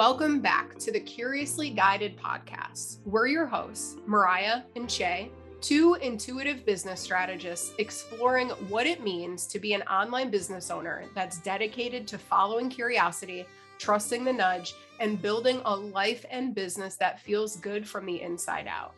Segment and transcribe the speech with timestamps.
[0.00, 3.00] Welcome back to the Curiously Guided podcast.
[3.04, 5.30] We're your hosts, Mariah and Shay,
[5.60, 11.42] two intuitive business strategists exploring what it means to be an online business owner that's
[11.42, 13.44] dedicated to following curiosity,
[13.78, 18.66] trusting the nudge, and building a life and business that feels good from the inside
[18.66, 18.94] out.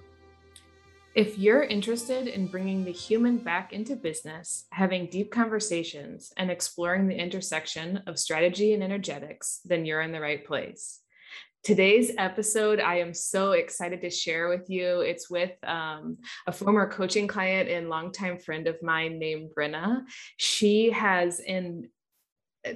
[1.15, 7.07] If you're interested in bringing the human back into business, having deep conversations, and exploring
[7.07, 11.01] the intersection of strategy and energetics, then you're in the right place.
[11.65, 15.03] Today's episode, I am so excited to share with you.
[15.03, 20.05] It's with um, a former coaching client and longtime friend of mine named Brenna.
[20.39, 21.91] She has in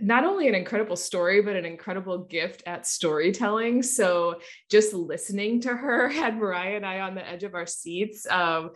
[0.01, 3.83] not only an incredible story, but an incredible gift at storytelling.
[3.83, 4.41] So
[4.71, 8.27] just listening to her had Mariah and I on the edge of our seats.
[8.29, 8.71] Um,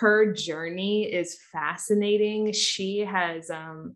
[0.00, 2.52] her journey is fascinating.
[2.52, 3.94] She has um,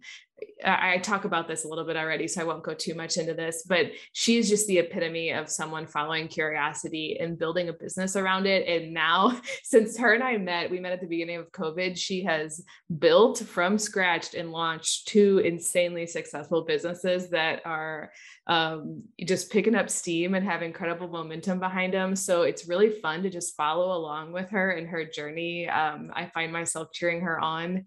[0.65, 3.35] I talk about this a little bit already, so I won't go too much into
[3.35, 8.47] this, but she's just the epitome of someone following curiosity and building a business around
[8.47, 8.69] it.
[8.69, 12.25] And now, since her and I met, we met at the beginning of COVID, she
[12.25, 12.63] has
[12.99, 18.13] built from scratch and launched two insanely successful businesses that are
[18.51, 22.17] um, just picking up steam and have incredible momentum behind them.
[22.17, 25.69] So it's really fun to just follow along with her in her journey.
[25.69, 27.85] Um, I find myself cheering her on.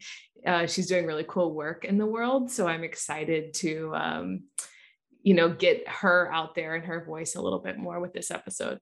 [0.47, 2.49] Uh, she's doing really cool work in the world.
[2.49, 4.43] So I'm excited to, um,
[5.21, 8.31] you know, get her out there and her voice a little bit more with this
[8.31, 8.79] episode.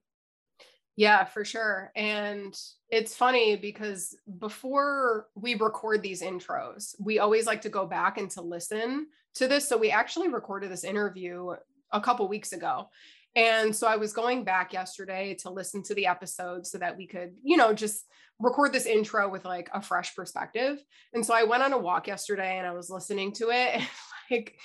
[0.94, 1.90] Yeah, for sure.
[1.96, 2.54] And
[2.90, 8.30] it's funny because before we record these intros, we always like to go back and
[8.32, 9.68] to listen to this.
[9.68, 11.54] So we actually recorded this interview
[11.92, 12.88] a couple weeks ago.
[13.34, 17.06] And so I was going back yesterday to listen to the episode so that we
[17.06, 18.04] could, you know, just
[18.38, 20.82] record this intro with like a fresh perspective.
[21.14, 23.88] And so I went on a walk yesterday and I was listening to it and
[24.30, 24.56] like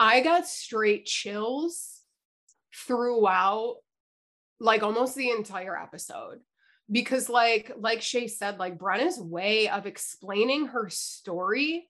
[0.00, 2.00] I got straight chills
[2.74, 3.76] throughout
[4.60, 6.40] like almost the entire episode
[6.90, 11.88] because like like Shay said like Brenna's way of explaining her story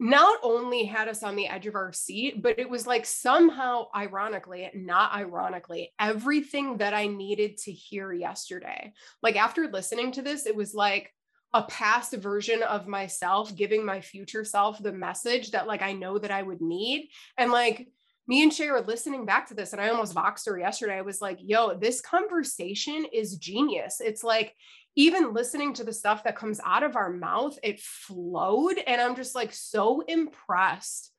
[0.00, 3.86] not only had us on the edge of our seat, but it was like somehow,
[3.94, 8.94] ironically, not ironically, everything that I needed to hear yesterday.
[9.22, 11.12] Like after listening to this, it was like
[11.52, 16.18] a past version of myself giving my future self the message that like I know
[16.18, 17.10] that I would need.
[17.36, 17.88] And like
[18.26, 20.96] me and Shay were listening back to this, and I almost voxed her yesterday.
[20.96, 24.00] I was like, yo, this conversation is genius.
[24.00, 24.54] It's like
[24.96, 28.78] even listening to the stuff that comes out of our mouth, it flowed.
[28.86, 31.12] And I'm just like so impressed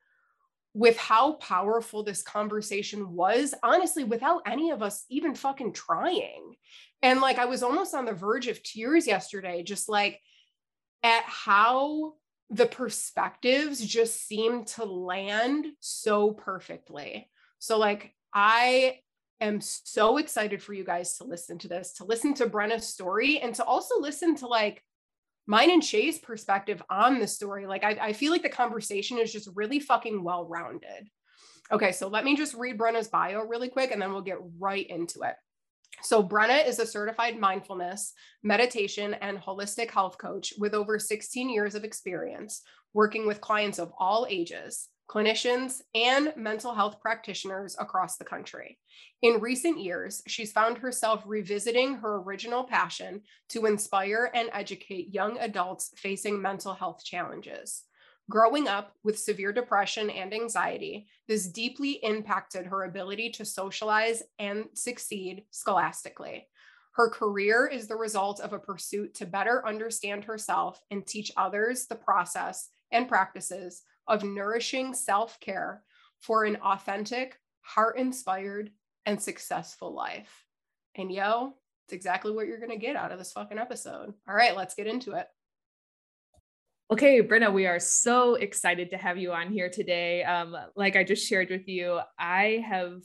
[0.74, 6.56] with how powerful this conversation was, honestly, without any of us even fucking trying.
[7.02, 10.20] And like, I was almost on the verge of tears yesterday, just like
[11.03, 12.14] at how
[12.50, 17.30] the perspectives just seemed to land so perfectly.
[17.59, 19.00] So, like, I
[19.41, 23.40] am so excited for you guys to listen to this, to listen to Brenna's story,
[23.40, 24.84] and to also listen to like
[25.47, 27.66] mine and Shay's perspective on the story.
[27.66, 31.09] Like, I, I feel like the conversation is just really fucking well rounded.
[31.72, 34.88] Okay, so let me just read Brenna's bio really quick and then we'll get right
[34.88, 35.35] into it.
[36.03, 38.13] So, Brenna is a certified mindfulness,
[38.44, 42.62] meditation, and holistic health coach with over 16 years of experience
[42.94, 48.77] working with clients of all ages clinicians, and mental health practitioners across the country.
[49.22, 55.38] In recent years, she's found herself revisiting her original passion to inspire and educate young
[55.39, 57.83] adults facing mental health challenges.
[58.29, 64.66] Growing up with severe depression and anxiety, this deeply impacted her ability to socialize and
[64.73, 66.47] succeed scholastically.
[66.93, 71.88] Her career is the result of a pursuit to better understand herself and teach others
[71.88, 75.81] the process and practices of nourishing self care
[76.19, 78.69] for an authentic, heart inspired,
[79.05, 80.45] and successful life.
[80.95, 81.53] And yo,
[81.85, 84.13] it's exactly what you're going to get out of this fucking episode.
[84.27, 85.27] All right, let's get into it.
[86.91, 90.23] Okay, Brenna, we are so excited to have you on here today.
[90.23, 93.02] Um, like I just shared with you, I have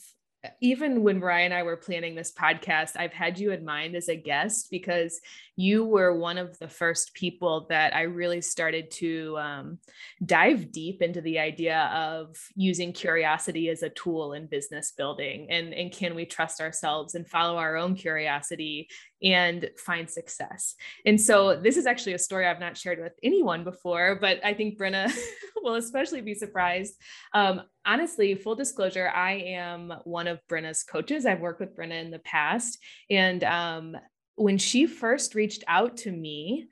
[0.60, 4.08] even when Ryan and I were planning this podcast, I've had you in mind as
[4.08, 5.20] a guest because
[5.54, 9.78] you were one of the first people that I really started to um,
[10.24, 15.72] dive deep into the idea of using curiosity as a tool in business building and,
[15.72, 18.88] and can we trust ourselves and follow our own curiosity
[19.22, 20.74] and find success.
[21.04, 24.54] And so this is actually a story I've not shared with anyone before, but I
[24.54, 25.12] think Brenna
[25.62, 26.94] will especially be surprised.
[27.32, 31.26] Um, honestly, full disclosure, I am one of Brenna's coaches.
[31.26, 32.78] I've worked with Brenna in the past.
[33.10, 33.96] And um,
[34.36, 36.68] when she first reached out to me,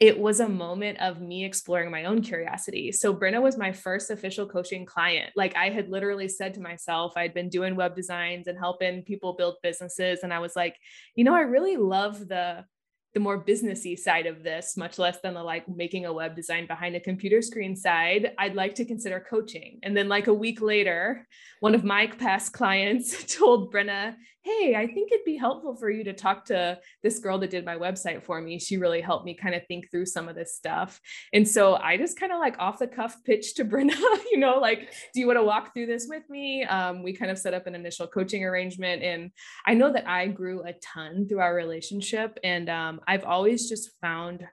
[0.00, 2.92] it was a moment of me exploring my own curiosity.
[2.92, 5.32] So Brenna was my first official coaching client.
[5.34, 9.32] Like I had literally said to myself, I'd been doing web designs and helping people
[9.32, 10.20] build businesses.
[10.22, 10.76] And I was like,
[11.16, 12.64] you know, I really love the
[13.14, 16.66] the more businessy side of this, much less than the like making a web design
[16.66, 19.80] behind a computer screen side, I'd like to consider coaching.
[19.82, 21.26] And then like a week later,
[21.60, 26.04] one of my past clients told Brenna, hey, I think it'd be helpful for you
[26.04, 28.58] to talk to this girl that did my website for me.
[28.58, 31.00] She really helped me kind of think through some of this stuff.
[31.32, 33.98] And so I just kind of like off the cuff pitched to Brenna,
[34.30, 36.64] you know, like, do you want to walk through this with me?
[36.64, 39.02] Um, we kind of set up an initial coaching arrangement.
[39.02, 39.30] And
[39.66, 42.38] I know that I grew a ton through our relationship.
[42.44, 44.46] And um, I've always just found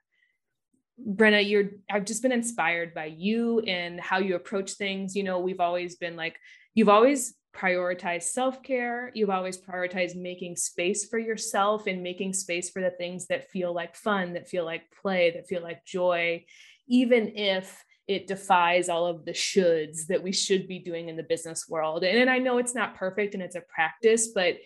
[0.98, 5.14] Brenna, you're I've just been inspired by you and how you approach things.
[5.16, 6.38] You know, we've always been like,
[6.74, 9.12] you've always prioritize self care.
[9.14, 13.74] You've always prioritized making space for yourself and making space for the things that feel
[13.74, 16.46] like fun, that feel like play, that feel like joy,
[16.88, 21.24] even if it defies all of the shoulds that we should be doing in the
[21.24, 22.04] business world.
[22.04, 24.58] And, and I know it's not perfect and it's a practice, but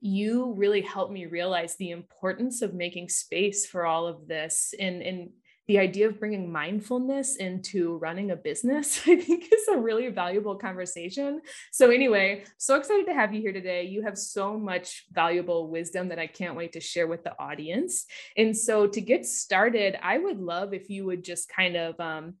[0.00, 5.02] you really helped me realize the importance of making space for all of this and,
[5.02, 5.30] and
[5.68, 10.56] the idea of bringing mindfulness into running a business, I think is a really valuable
[10.56, 11.42] conversation.
[11.70, 13.84] So, anyway, so excited to have you here today.
[13.84, 18.06] You have so much valuable wisdom that I can't wait to share with the audience.
[18.36, 22.34] And so, to get started, I would love if you would just kind of um,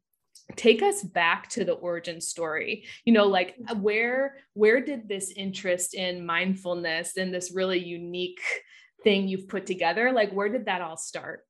[0.56, 5.92] take us back to the origin story you know like where where did this interest
[5.92, 8.40] in mindfulness and this really unique
[9.04, 11.44] thing you've put together like where did that all start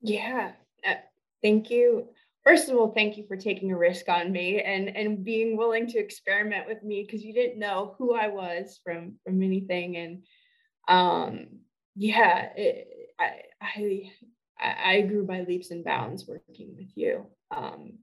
[0.00, 0.52] yeah.
[0.86, 0.94] Uh,
[1.42, 2.08] thank you.
[2.44, 5.86] First of all, thank you for taking a risk on me and and being willing
[5.88, 10.22] to experiment with me because you didn't know who I was from from anything and
[10.88, 11.48] um
[11.94, 14.10] yeah, it, I I
[14.60, 17.26] I grew by leaps and bounds working with you.
[17.50, 17.98] Um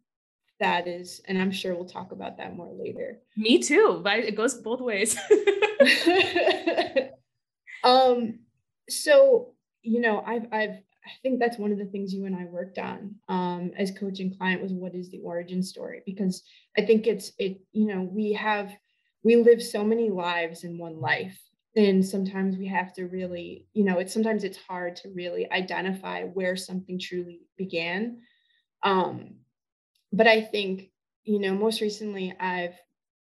[0.59, 3.19] that is and I'm sure we'll talk about that more later.
[3.35, 5.17] Me too, but it goes both ways.
[7.83, 8.39] um
[8.89, 12.45] so you know, I've I've I think that's one of the things you and I
[12.45, 16.01] worked on um, as coach and client was what is the origin story?
[16.05, 16.43] Because
[16.77, 18.75] I think it's it, you know, we have
[19.23, 21.39] we live so many lives in one life.
[21.75, 26.23] And sometimes we have to really, you know, it's sometimes it's hard to really identify
[26.23, 28.21] where something truly began.
[28.83, 29.35] Um,
[30.13, 30.91] but I think,
[31.23, 32.75] you know, most recently I've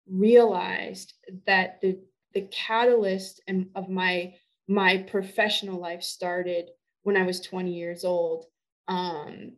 [0.07, 1.13] realized
[1.47, 1.99] that the
[2.33, 4.33] the catalyst and of my
[4.67, 6.69] my professional life started
[7.03, 8.45] when I was 20 years old.
[8.87, 9.53] Um,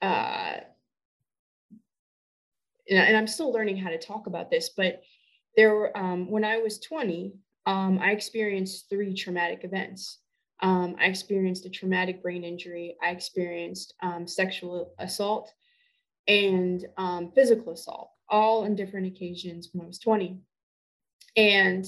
[0.00, 0.56] uh,
[2.90, 5.02] and, I'm still learning how to talk about this, but
[5.56, 7.32] there were, um, when I was 20,
[7.66, 10.18] um, I experienced three traumatic events.
[10.60, 12.96] Um, I experienced a traumatic brain injury.
[13.02, 15.52] I experienced um, sexual assault
[16.28, 20.38] and um, physical assault, all on different occasions when I was 20.
[21.36, 21.86] And,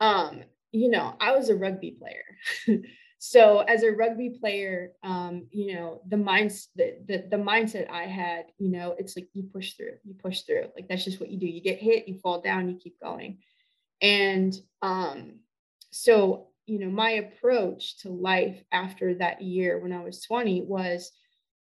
[0.00, 0.42] um,
[0.72, 2.82] you know, I was a rugby player.
[3.18, 8.04] so as a rugby player um, you know the minds the, the, the mindset i
[8.04, 10.66] had you know it's like you push through you push through.
[10.74, 11.46] Like that's just what you do.
[11.46, 13.38] You get hit you fall down you keep going.
[14.00, 15.40] And um,
[15.90, 21.12] so you know my approach to life after that year when i was 20 was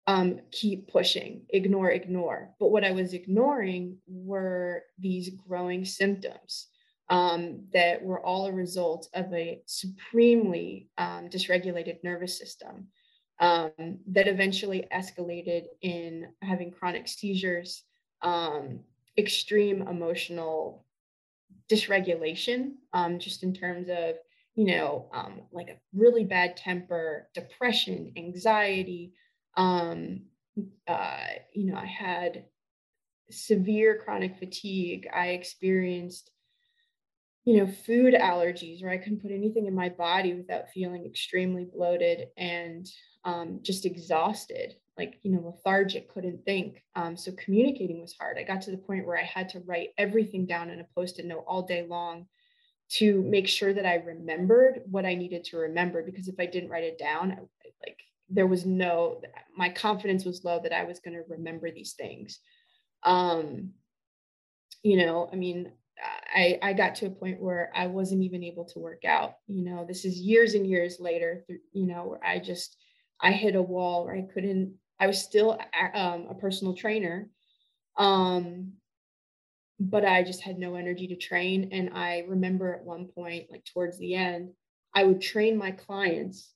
[0.06, 2.50] um, keep pushing ignore ignore.
[2.58, 6.68] But what i was ignoring were these growing symptoms
[7.10, 12.88] um, that were all a result of a supremely um, dysregulated nervous system
[13.40, 13.70] um,
[14.08, 17.84] that eventually escalated in having chronic seizures,
[18.22, 18.80] um,
[19.16, 20.84] extreme emotional
[21.70, 24.16] dysregulation, um, just in terms of,
[24.54, 29.12] you know, um, like a really bad temper, depression, anxiety.
[30.88, 32.44] Uh, you know, I had
[33.30, 35.06] severe chronic fatigue.
[35.14, 36.30] I experienced
[37.48, 41.64] you know, food allergies where I couldn't put anything in my body without feeling extremely
[41.64, 42.86] bloated and
[43.24, 46.82] um, just exhausted, like, you know, lethargic, couldn't think.
[46.94, 48.36] Um, so communicating was hard.
[48.36, 51.20] I got to the point where I had to write everything down in a post
[51.20, 52.26] it note all day long
[52.90, 56.02] to make sure that I remembered what I needed to remember.
[56.02, 57.36] Because if I didn't write it down, I,
[57.82, 59.22] like, there was no,
[59.56, 62.40] my confidence was low that I was going to remember these things.
[63.04, 63.70] Um,
[64.82, 65.72] you know, I mean,
[66.28, 69.34] I, I got to a point where I wasn't even able to work out.
[69.46, 72.76] You know, this is years and years later, you know, where I just,
[73.20, 75.58] I hit a wall where I couldn't, I was still
[75.94, 77.30] um, a personal trainer.
[77.96, 78.72] Um,
[79.80, 81.70] but I just had no energy to train.
[81.72, 84.50] And I remember at one point, like towards the end,
[84.94, 86.52] I would train my clients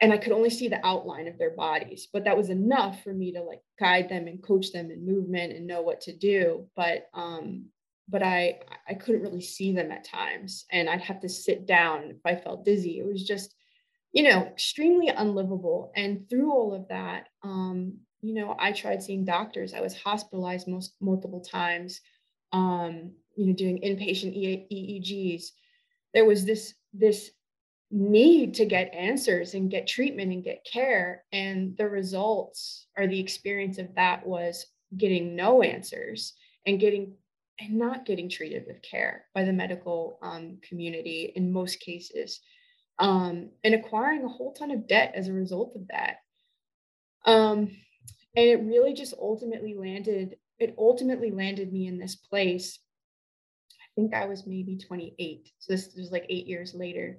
[0.00, 3.12] and I could only see the outline of their bodies, but that was enough for
[3.12, 6.66] me to like guide them and coach them in movement and know what to do.
[6.74, 7.66] But um,
[8.10, 12.10] but I I couldn't really see them at times, and I'd have to sit down
[12.10, 12.98] if I felt dizzy.
[12.98, 13.54] It was just,
[14.12, 15.92] you know, extremely unlivable.
[15.96, 19.74] And through all of that, um, you know, I tried seeing doctors.
[19.74, 22.00] I was hospitalized most multiple times.
[22.52, 25.44] Um, you know, doing inpatient EEGs.
[26.12, 27.30] There was this this
[27.90, 31.24] need to get answers and get treatment and get care.
[31.32, 36.34] And the results or the experience of that was getting no answers
[36.66, 37.14] and getting
[37.60, 42.40] and not getting treated with care by the medical um, community in most cases,
[42.98, 46.16] um, and acquiring a whole ton of debt as a result of that.
[47.26, 47.70] Um,
[48.36, 50.36] and it really just ultimately landed.
[50.58, 52.78] It ultimately landed me in this place.
[53.72, 55.50] I think I was maybe 28.
[55.58, 57.18] So this was like eight years later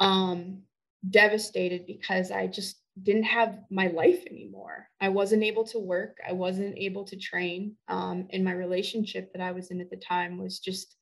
[0.00, 0.62] um,
[1.08, 4.88] devastated because I just didn't have my life anymore.
[5.00, 6.18] I wasn't able to work.
[6.28, 7.76] I wasn't able to train.
[7.88, 10.96] Um, and my relationship that I was in at the time was just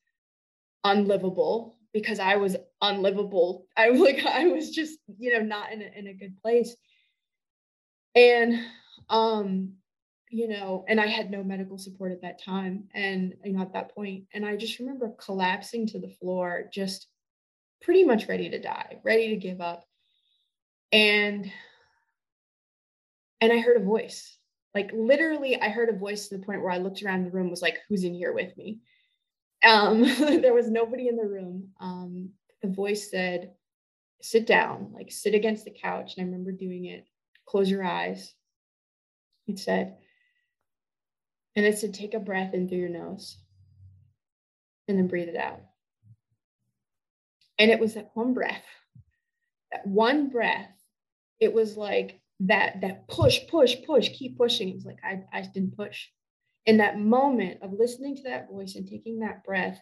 [0.85, 3.67] unlivable because I was unlivable.
[3.76, 6.76] I like I was just you know not in a, in a good place.
[8.14, 8.61] And
[9.09, 9.73] um,
[10.31, 13.73] you know, and I had no medical support at that time, and you know at
[13.73, 17.09] that point, and I just remember collapsing to the floor, just
[17.81, 19.88] pretty much ready to die, ready to give up.
[20.92, 21.50] And
[23.40, 24.37] and I heard a voice.
[24.75, 27.50] Like literally I heard a voice to the point where I looked around the room
[27.50, 28.80] was like who's in here with me?
[29.64, 31.68] Um there was nobody in the room.
[31.80, 32.30] Um
[32.62, 33.52] the voice said
[34.21, 37.07] sit down, like sit against the couch and I remember doing it.
[37.47, 38.35] Close your eyes.
[39.47, 39.97] It said
[41.57, 43.38] and it said take a breath in through your nose
[44.87, 45.61] and then breathe it out.
[47.59, 48.64] And it was that one breath,
[49.73, 50.71] that one breath.
[51.40, 54.68] It was like that, that push, push, push, keep pushing.
[54.68, 56.07] It was like, I, I didn't push.
[56.66, 59.80] In that moment of listening to that voice and taking that breath,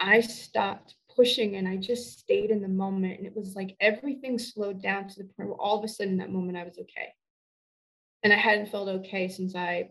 [0.00, 3.18] I stopped pushing and I just stayed in the moment.
[3.18, 6.14] And it was like everything slowed down to the point where all of a sudden,
[6.14, 7.12] in that moment, I was okay.
[8.22, 9.90] And I hadn't felt okay since I,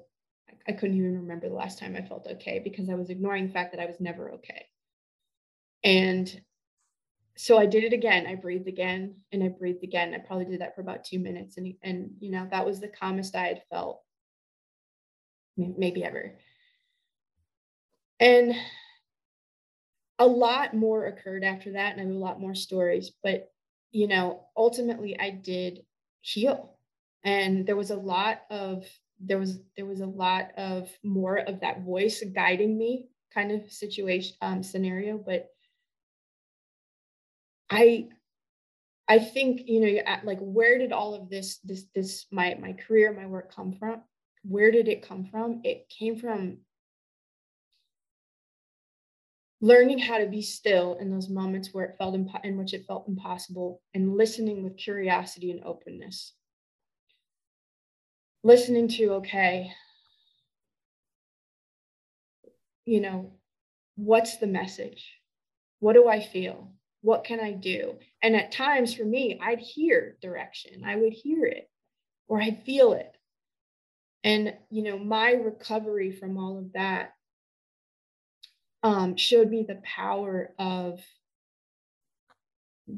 [0.67, 3.53] I couldn't even remember the last time I felt okay because I was ignoring the
[3.53, 4.65] fact that I was never okay.
[5.83, 6.41] And
[7.37, 8.25] so I did it again.
[8.27, 10.13] I breathed again and I breathed again.
[10.13, 11.57] I probably did that for about two minutes.
[11.57, 14.01] And, and you know, that was the calmest I had felt
[15.57, 16.33] maybe ever.
[18.19, 18.55] And
[20.17, 21.91] a lot more occurred after that.
[21.91, 23.11] And I have a lot more stories.
[23.21, 23.51] But,
[23.91, 25.85] you know, ultimately I did
[26.21, 26.77] heal.
[27.25, 28.85] And there was a lot of,
[29.19, 33.69] there was, there was a lot of more of that voice guiding me kind of
[33.69, 35.17] situation, um, scenario.
[35.17, 35.49] But
[37.69, 38.07] I
[39.07, 43.13] I think you know like where did all of this this this my my career
[43.13, 44.01] my work come from?
[44.43, 45.61] Where did it come from?
[45.63, 46.59] It came from
[49.61, 52.85] learning how to be still in those moments where it felt impo- in which it
[52.85, 56.33] felt impossible and listening with curiosity and openness
[58.43, 59.71] listening to okay
[62.85, 63.31] you know
[63.95, 65.19] what's the message
[65.79, 66.71] what do i feel
[67.05, 67.93] what can I do?
[68.23, 71.69] And at times for me, I'd hear direction, I would hear it
[72.27, 73.15] or I'd feel it.
[74.23, 77.13] And, you know, my recovery from all of that
[78.81, 80.99] um, showed me the power of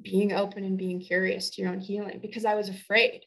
[0.01, 3.25] being open and being curious to your own healing because I was afraid.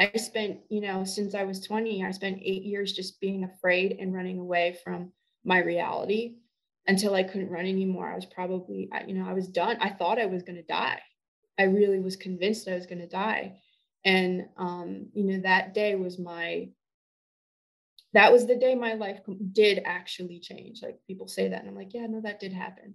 [0.00, 3.98] I spent, you know, since I was 20, I spent eight years just being afraid
[4.00, 5.12] and running away from
[5.44, 6.34] my reality
[6.90, 8.10] until I couldn't run anymore.
[8.10, 9.76] I was probably, you know, I was done.
[9.80, 11.00] I thought I was going to die.
[11.56, 13.60] I really was convinced I was going to die.
[14.04, 16.68] And, um, you know, that day was my,
[18.12, 19.20] that was the day my life
[19.52, 20.82] did actually change.
[20.82, 22.94] Like people say that, and I'm like, yeah, no, that did happen.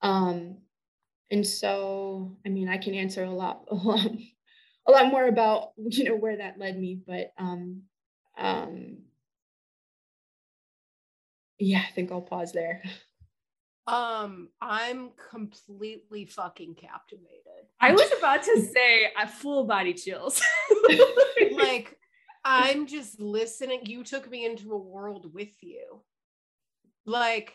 [0.00, 0.58] Um,
[1.30, 4.06] and so, I mean, I can answer a lot, a lot,
[4.86, 7.82] a lot more about, you know, where that led me, but, um,
[8.38, 8.98] um,
[11.58, 12.82] yeah, I think I'll pause there.
[13.86, 17.68] Um, I'm completely fucking captivated.
[17.80, 20.40] I was about to say I full body chills.
[21.52, 21.98] like
[22.44, 23.80] I'm just listening.
[23.84, 26.02] You took me into a world with you.
[27.06, 27.54] Like,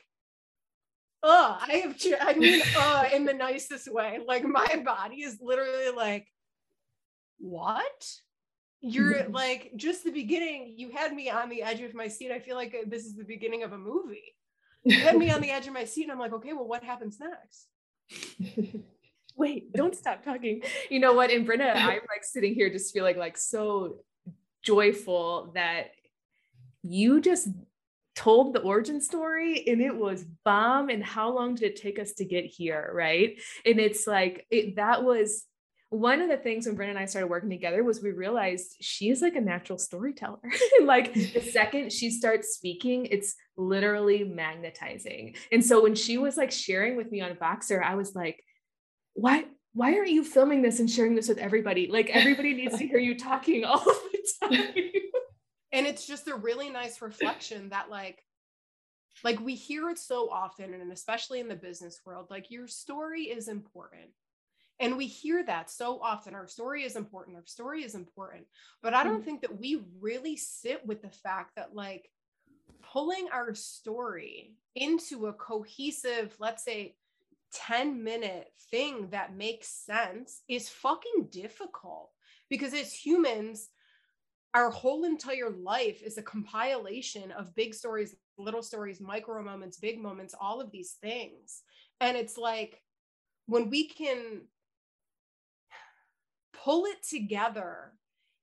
[1.21, 4.19] oh, I have, I mean, uh, in the nicest way.
[4.27, 6.27] Like, my body is literally like,
[7.38, 8.05] what?
[8.81, 10.74] You're like, just the beginning.
[10.75, 12.31] You had me on the edge of my seat.
[12.31, 14.36] I feel like this is the beginning of a movie
[14.89, 17.19] had me on the edge of my seat and i'm like okay well what happens
[17.19, 17.67] next
[19.39, 20.62] wait, don't stop talking.
[20.89, 21.31] You know what?
[21.31, 24.00] And Brenna, I'm like sitting here just feeling like so
[24.62, 25.91] joyful that
[26.83, 27.48] you just
[28.15, 32.12] told the origin story and it was bomb and how long did it take us
[32.12, 35.45] to get here right and it's like it, that was
[35.89, 39.10] one of the things when Brenna and I started working together was we realized she
[39.10, 40.39] is like a natural storyteller.
[40.84, 45.36] like the second she starts speaking, it's literally magnetizing.
[45.51, 48.43] And so when she was like sharing with me on Voxer, I was like,
[49.13, 51.88] why why aren't you filming this and sharing this with everybody?
[51.88, 54.74] Like everybody needs to hear you talking all the time.
[55.72, 58.24] and it's just a really nice reflection that like
[59.24, 63.24] like we hear it so often and especially in the business world like your story
[63.24, 64.10] is important
[64.79, 68.45] and we hear that so often our story is important our story is important.
[68.81, 69.25] But i don't mm.
[69.25, 72.09] think that we really sit with the fact that like
[72.93, 76.95] pulling our story into a cohesive let's say
[77.53, 82.12] 10 minute thing that makes sense is fucking difficult.
[82.50, 83.69] Because as humans
[84.55, 90.01] our whole entire life is a compilation of big stories little stories micro moments big
[90.01, 91.62] moments all of these things.
[92.01, 92.81] And it's like
[93.45, 94.41] when we can
[96.63, 97.94] pull it together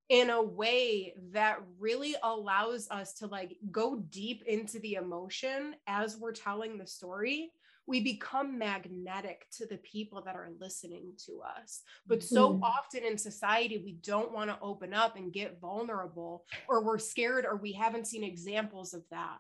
[0.09, 6.17] in a way that really allows us to like go deep into the emotion as
[6.17, 7.51] we're telling the story
[7.87, 11.83] we become magnetic to the people that are listening to us.
[12.07, 12.65] But so mm-hmm.
[12.65, 17.47] often in society, we don't want to open up and get vulnerable, or we're scared,
[17.47, 19.39] or we haven't seen examples of that,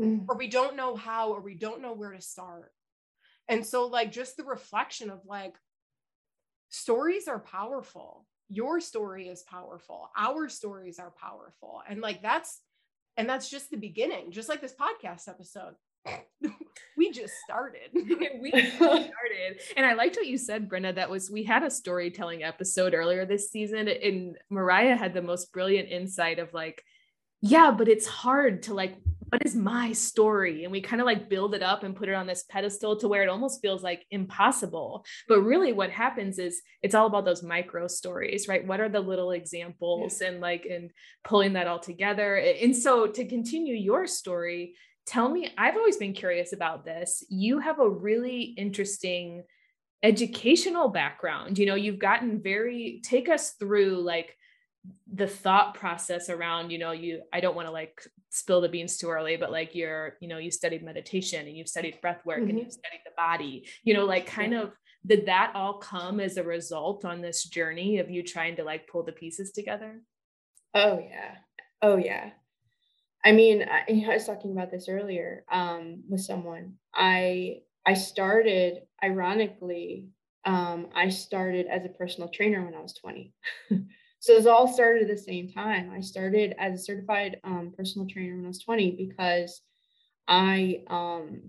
[0.00, 0.24] mm-hmm.
[0.28, 2.72] or we don't know how, or we don't know where to start.
[3.48, 5.54] And so, like, just the reflection of like,
[6.74, 8.26] stories are powerful.
[8.48, 10.10] Your story is powerful.
[10.16, 11.82] Our stories are powerful.
[11.88, 12.60] And like that's
[13.16, 15.74] and that's just the beginning just like this podcast episode.
[16.96, 17.90] We just started.
[17.94, 19.60] We started.
[19.76, 23.24] And i liked what you said brenna that was we had a storytelling episode earlier
[23.24, 26.84] this season and mariah had the most brilliant insight of like
[27.40, 28.96] yeah but it's hard to like
[29.34, 30.62] what is my story?
[30.62, 33.08] And we kind of like build it up and put it on this pedestal to
[33.08, 35.04] where it almost feels like impossible.
[35.26, 38.64] But really what happens is it's all about those micro stories right?
[38.64, 40.28] What are the little examples yeah.
[40.28, 40.92] and like and
[41.24, 42.36] pulling that all together?
[42.36, 47.24] And so to continue your story tell me i've always been curious about this.
[47.28, 49.42] You have a really interesting
[50.04, 51.58] educational background.
[51.58, 54.36] You know you've gotten very take us through like
[55.12, 58.98] the thought process around you know you i don't want to like spill the beans
[58.98, 62.40] too early but like you're you know you studied meditation and you've studied breath work
[62.40, 62.50] mm-hmm.
[62.50, 64.62] and you've studied the body you know like kind yeah.
[64.62, 64.72] of
[65.06, 68.88] did that all come as a result on this journey of you trying to like
[68.88, 70.00] pull the pieces together?
[70.72, 71.34] Oh yeah.
[71.82, 72.30] Oh yeah.
[73.24, 76.74] I mean i, I was talking about this earlier um, with someone.
[76.94, 80.08] I i started ironically
[80.46, 83.34] um, i started as a personal trainer when i was 20
[84.24, 85.90] So it all started at the same time.
[85.94, 89.60] I started as a certified um, personal trainer when I was 20 because
[90.26, 91.42] I, um,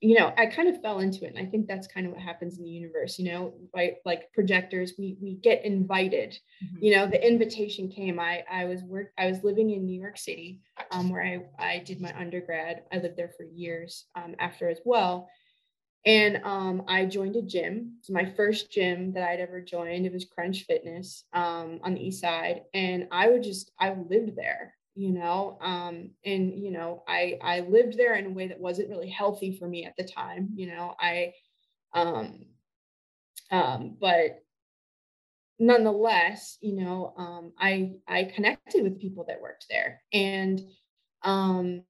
[0.00, 1.34] you know, I kind of fell into it.
[1.34, 3.96] And I think that's kind of what happens in the universe, you know, right?
[4.06, 6.38] Like projectors, we we get invited.
[6.64, 6.84] Mm-hmm.
[6.84, 8.18] You know, the invitation came.
[8.18, 11.78] I I was work I was living in New York City, um, where I I
[11.80, 12.84] did my undergrad.
[12.94, 15.28] I lived there for years um, after as well.
[16.06, 17.94] And um, I joined a gym.
[17.98, 20.04] It's my first gym that I'd ever joined.
[20.04, 22.62] It was Crunch Fitness um, on the east side.
[22.74, 27.60] And I would just, I lived there, you know, um, and, you know, I, I
[27.60, 30.66] lived there in a way that wasn't really healthy for me at the time, you
[30.66, 31.32] know, I,
[31.94, 32.46] um,
[33.50, 34.42] um, but
[35.58, 40.60] nonetheless, you know, um, I, I connected with people that worked there and,
[41.22, 41.82] um,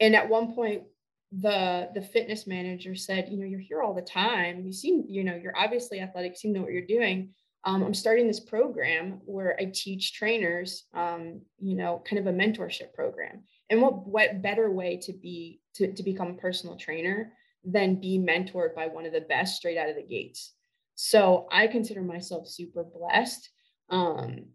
[0.00, 0.84] and at one point
[1.32, 4.64] the the fitness manager said, you know, you're here all the time.
[4.64, 6.42] You seem, you know, you're obviously athletic.
[6.42, 7.30] You know what you're doing.
[7.64, 12.36] Um, I'm starting this program where I teach trainers, um, you know, kind of a
[12.36, 13.42] mentorship program.
[13.68, 17.32] And what what better way to be to to become a personal trainer
[17.64, 20.54] than be mentored by one of the best straight out of the gates?
[20.94, 23.50] So I consider myself super blessed
[23.90, 24.46] um,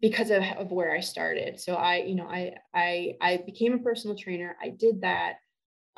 [0.00, 1.60] because of, of where I started.
[1.60, 4.56] So I, you know, I I I became a personal trainer.
[4.60, 5.34] I did that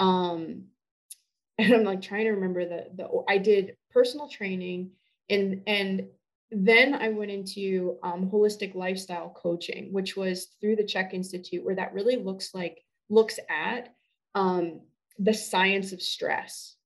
[0.02, 0.64] um,
[1.58, 4.90] and I'm like trying to remember the the I did personal training
[5.30, 6.06] and and
[6.50, 11.76] then I went into um, holistic lifestyle coaching, which was through the CHEK Institute, where
[11.76, 13.94] that really looks like looks at
[14.34, 14.80] um,
[15.18, 16.76] the science of stress.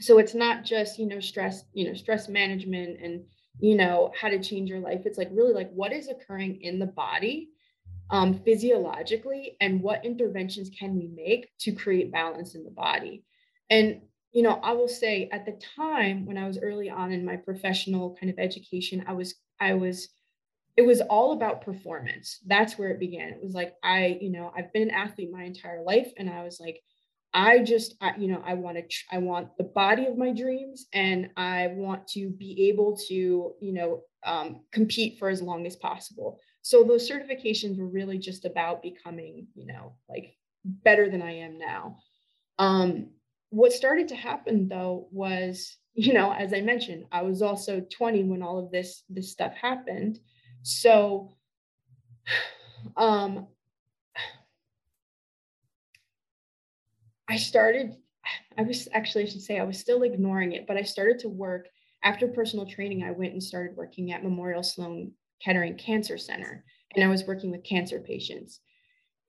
[0.00, 3.24] So it's not just you know stress, you know stress management and
[3.58, 5.02] you know how to change your life.
[5.06, 7.48] It's like really like what is occurring in the body
[8.10, 13.24] um, physiologically and what interventions can we make to create balance in the body
[13.70, 14.00] and
[14.32, 17.36] you know, I will say at the time when I was early on in my
[17.36, 20.08] professional kind of education, I was, I was,
[20.76, 22.38] it was all about performance.
[22.46, 23.30] That's where it began.
[23.30, 26.12] It was like, I, you know, I've been an athlete my entire life.
[26.18, 26.80] And I was like,
[27.34, 30.86] I just, I, you know, I want to, I want the body of my dreams
[30.92, 33.14] and I want to be able to,
[33.60, 36.38] you know, um, compete for as long as possible.
[36.68, 41.56] So those certifications were really just about becoming, you know, like better than I am
[41.56, 42.00] now.
[42.58, 43.08] Um,
[43.48, 48.24] what started to happen though was you know as i mentioned i was also 20
[48.24, 50.18] when all of this this stuff happened
[50.60, 51.34] so
[52.98, 53.46] um
[57.26, 57.96] i started
[58.58, 61.30] i was actually i should say i was still ignoring it but i started to
[61.30, 61.68] work
[62.04, 65.10] after personal training i went and started working at memorial sloan
[65.42, 68.60] kettering cancer center and i was working with cancer patients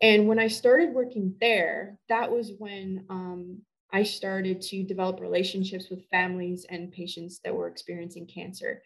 [0.02, 5.90] and when i started working there that was when um, I started to develop relationships
[5.90, 8.84] with families and patients that were experiencing cancer.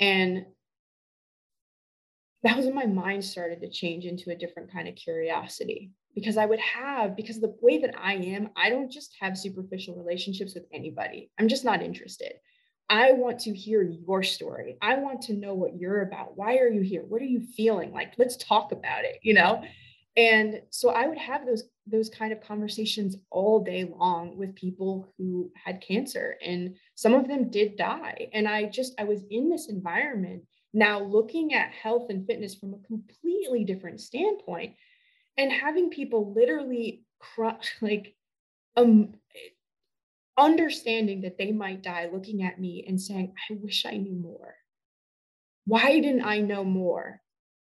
[0.00, 0.46] And
[2.42, 6.38] that was when my mind started to change into a different kind of curiosity because
[6.38, 10.54] I would have, because the way that I am, I don't just have superficial relationships
[10.54, 11.30] with anybody.
[11.38, 12.32] I'm just not interested.
[12.88, 14.76] I want to hear your story.
[14.80, 16.36] I want to know what you're about.
[16.36, 17.02] Why are you here?
[17.02, 17.92] What are you feeling?
[17.92, 19.64] Like, let's talk about it, you know?
[20.16, 25.12] and so i would have those those kind of conversations all day long with people
[25.16, 29.48] who had cancer and some of them did die and i just i was in
[29.48, 34.74] this environment now looking at health and fitness from a completely different standpoint
[35.36, 38.14] and having people literally crush like
[38.76, 39.14] um
[40.38, 44.54] understanding that they might die looking at me and saying i wish i knew more.
[45.66, 47.20] Why didn't i know more?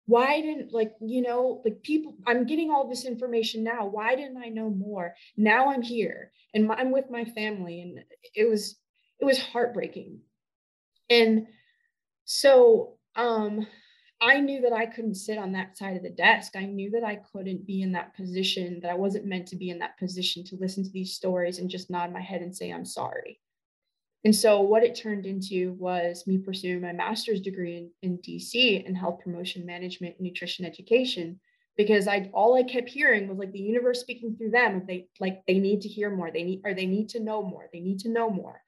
[0.07, 3.87] Why didn't like you know like people i'm getting all this information now.
[3.87, 5.15] Why didn't i know more?
[5.37, 8.01] Now i'm here and i'm with my family and
[8.35, 8.77] it was
[9.21, 10.21] it was heartbreaking.
[11.11, 11.47] And
[12.25, 13.67] so um
[14.23, 17.05] i knew that i couldn't sit on that side of the desk i knew that
[17.05, 20.43] i couldn't be in that position that i wasn't meant to be in that position
[20.45, 23.39] to listen to these stories and just nod my head and say i'm sorry
[24.25, 28.85] and so what it turned into was me pursuing my master's degree in, in DC
[28.85, 31.41] in health promotion management and nutrition education
[31.77, 34.85] because I all I kept hearing was like the universe speaking through them.
[34.87, 36.31] They like they need to hear more.
[36.31, 37.69] They need or they need to know more.
[37.73, 38.63] They need to know more.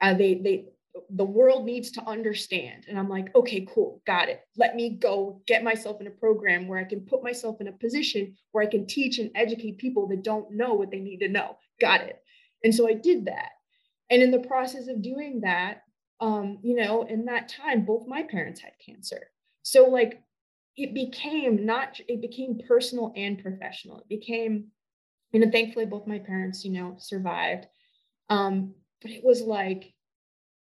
[0.00, 0.66] Uh, they they
[1.10, 2.84] the world needs to understand.
[2.88, 4.42] And I'm like, okay, cool, got it.
[4.56, 7.72] Let me go get myself in a program where I can put myself in a
[7.72, 11.28] position where I can teach and educate people that don't know what they need to
[11.28, 11.56] know.
[11.80, 12.22] Got it.
[12.64, 13.50] And so I did that.
[14.10, 15.82] And in the process of doing that,
[16.20, 19.28] um, you know, in that time, both my parents had cancer.
[19.62, 20.22] So like
[20.76, 23.98] it became not, it became personal and professional.
[23.98, 24.66] It became,
[25.32, 27.66] you know, thankfully both my parents, you know, survived.
[28.28, 29.94] Um, but it was like,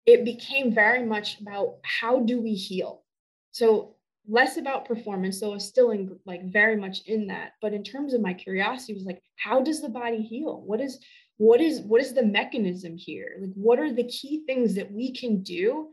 [0.06, 3.02] it became very much about how do we heal?
[3.50, 3.96] So
[4.28, 7.52] less about performance, though I was still in like very much in that.
[7.60, 10.62] But in terms of my curiosity, was like, how does the body heal?
[10.62, 11.00] What is
[11.38, 15.12] what is what is the mechanism here like what are the key things that we
[15.12, 15.88] can do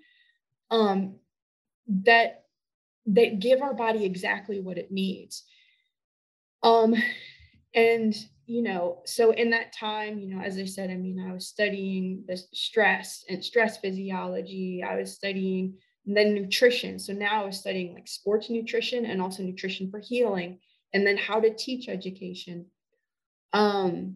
[0.72, 1.16] um
[1.88, 2.46] that
[3.06, 5.44] that give our body exactly what it needs
[6.64, 6.96] um
[7.76, 11.34] and you know so in that time you know as i said i mean i
[11.34, 15.74] was studying the stress and stress physiology i was studying
[16.06, 20.60] then nutrition so now i was studying like sports nutrition and also nutrition for healing
[20.94, 22.66] and then how to teach education
[23.54, 24.16] um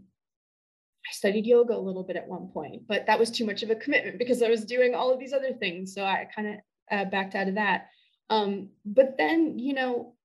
[1.09, 3.69] I studied yoga a little bit at one point, but that was too much of
[3.69, 5.93] a commitment because I was doing all of these other things.
[5.93, 6.55] So I kind of
[6.91, 7.87] uh, backed out of that.
[8.29, 10.15] Um, but then, you know,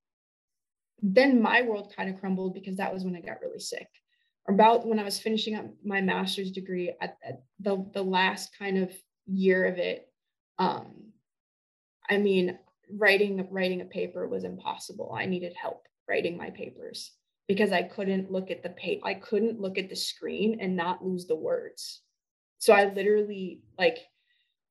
[1.02, 3.88] then my world kind of crumbled because that was when I got really sick.
[4.48, 8.78] About when I was finishing up my master's degree at, at the, the last kind
[8.78, 8.92] of
[9.26, 10.08] year of it,
[10.58, 11.12] um,
[12.08, 12.58] I mean,
[12.90, 15.14] writing writing a paper was impossible.
[15.16, 17.12] I needed help writing my papers
[17.48, 19.00] because I couldn't look at the page.
[19.04, 22.02] I couldn't look at the screen and not lose the words.
[22.58, 23.98] So I literally like,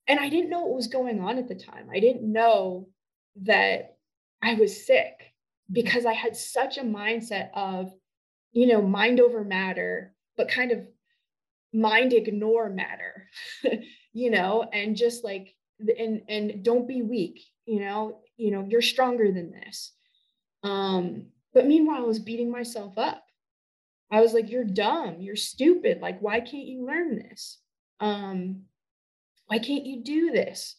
[0.08, 1.90] and I didn't know what was going on at the time.
[1.94, 2.90] I didn't know
[3.44, 3.96] that
[4.42, 5.31] I was sick
[5.72, 7.92] because I had such a mindset of,
[8.52, 10.80] you know, mind over matter, but kind of
[11.74, 13.28] mind ignore matter,
[14.14, 15.56] you know, and just like,
[15.98, 19.94] and and don't be weak, you know, you know, you're stronger than this.
[20.64, 23.24] Um, but meanwhile, I was beating myself up.
[24.12, 26.02] I was like, you're dumb, you're stupid.
[26.02, 27.60] Like, why can't you learn this?
[28.00, 28.64] Um,
[29.48, 30.76] why can't you do this?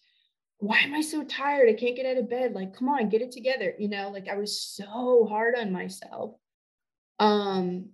[0.62, 1.68] Why am I so tired?
[1.68, 2.55] I can't get out of bed.
[2.55, 3.75] Like, come on, get it together.
[3.81, 6.37] You know, like I was so hard on myself.
[7.18, 7.90] Um,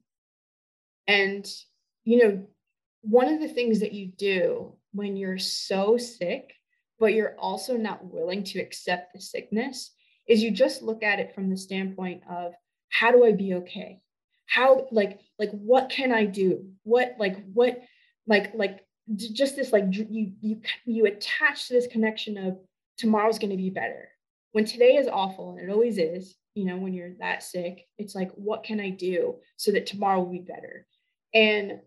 [1.06, 1.50] and
[2.04, 2.46] you know,
[3.00, 6.52] one of the things that you do when you're so sick,
[7.00, 9.94] but you're also not willing to accept the sickness,
[10.26, 12.52] is you just look at it from the standpoint of
[12.90, 14.02] how do I be okay?
[14.44, 16.66] How like like what can I do?
[16.82, 17.78] What like what
[18.26, 18.80] like like
[19.16, 22.58] just this like you you you attach to this connection of
[22.96, 24.08] tomorrow's going to be better.
[24.52, 28.14] When today is awful and it always is you know when you're that sick it's
[28.14, 30.86] like what can i do so that tomorrow will be better?
[31.32, 31.80] And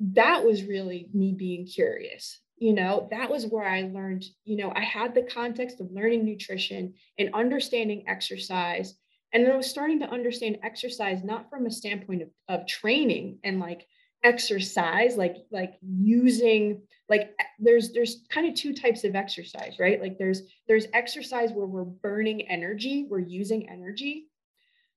[0.00, 3.06] that was really me being curious you know?
[3.10, 7.34] That was where i learned you know i had the context of learning nutrition and
[7.34, 8.94] understanding exercise
[9.32, 13.38] and then i was starting to understand exercise not from a standpoint of, of training
[13.44, 13.86] and like
[14.24, 20.00] exercise like like using like there's there's kind of two types of exercise right?
[20.00, 24.26] Like there's there's exercise where we're burning energy we're using energy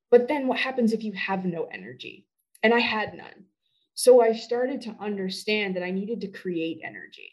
[0.09, 2.27] but then what happens if you have no energy?
[2.63, 3.45] And i had none.
[3.93, 7.31] So i started to understand that i needed to create energy.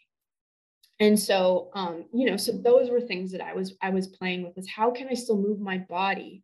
[0.99, 4.43] And so um you know so those were things that i was i was playing
[4.43, 6.43] with is how can i still move my body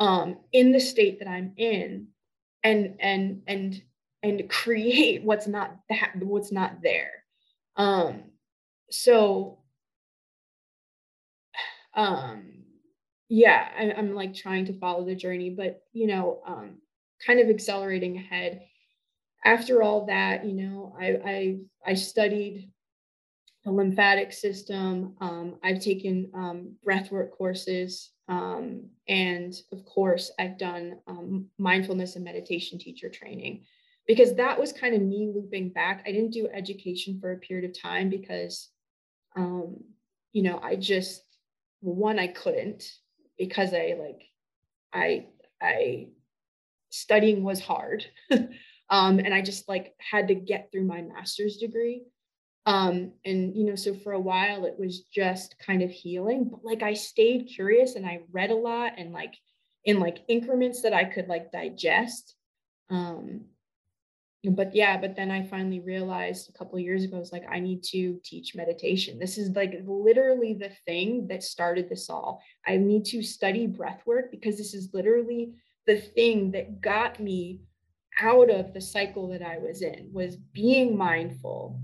[0.00, 2.06] um in the state that i'm in?
[2.64, 3.82] And and and
[4.22, 7.10] and create what's not that what's not there.
[7.76, 8.24] Um
[8.90, 9.58] so
[11.94, 12.42] um
[13.28, 16.76] yeah I, i'm like trying to follow the journey but you know um
[17.26, 18.62] kind of accelerating ahead.
[19.44, 22.70] After all that you know i i i studied
[23.64, 25.14] the lymphatic system.
[25.20, 28.10] Um, i've taken um, breathwork courses.
[28.28, 33.64] Um, and of course i've done um, mindfulness and meditation teacher training
[34.06, 36.02] because that was kind of me looping back.
[36.06, 38.68] I didn't do education for a period of time because,
[39.36, 39.76] um,
[40.32, 41.22] you know, I just
[41.80, 42.84] one I couldn't
[43.38, 44.22] because I like
[44.92, 45.26] I
[45.60, 46.08] I
[46.90, 48.04] studying was hard,
[48.90, 52.04] um, and I just like had to get through my master's degree.
[52.64, 56.64] Um, and you know, so for a while it was just kind of healing, but
[56.64, 59.34] like I stayed curious and I read a lot and like
[59.84, 62.36] in like increments that I could like digest.
[62.90, 63.46] Um,
[64.50, 67.82] but yeah but then i finally realized a couple years ago it's like i need
[67.82, 69.18] to teach meditation.
[69.18, 72.42] This is like literally the thing that started this all.
[72.66, 75.54] I need to study breath work because this is literally
[75.86, 77.60] the thing that got me
[78.20, 81.80] out of the cycle that i was in was being mindful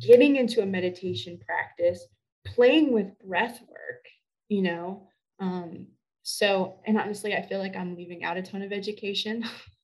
[0.00, 2.06] getting into a meditation practice
[2.46, 4.04] playing with breath work
[4.48, 5.08] you know?
[5.40, 5.88] Um
[6.22, 9.44] so and honestly i feel like i'm leaving out a ton of education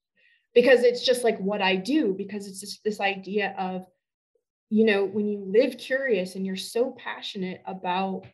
[0.55, 3.87] because it's just like what I do, because it's just this idea of,
[4.71, 8.25] you know, when you live curious and you're so passionate about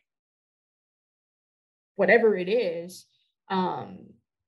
[1.95, 3.05] whatever it is,
[3.49, 3.99] um,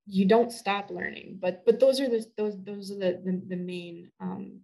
[0.06, 1.40] you don't stop learning.
[1.42, 4.60] But but those are the those those are the the, the main um,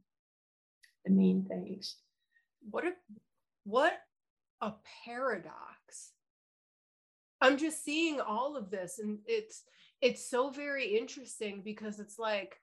[1.05, 1.97] the main things.
[2.69, 2.91] What a
[3.63, 3.93] what
[4.61, 4.73] a
[5.05, 6.11] paradox.
[7.41, 9.63] I'm just seeing all of this and it's
[10.01, 12.59] it's so very interesting because it's like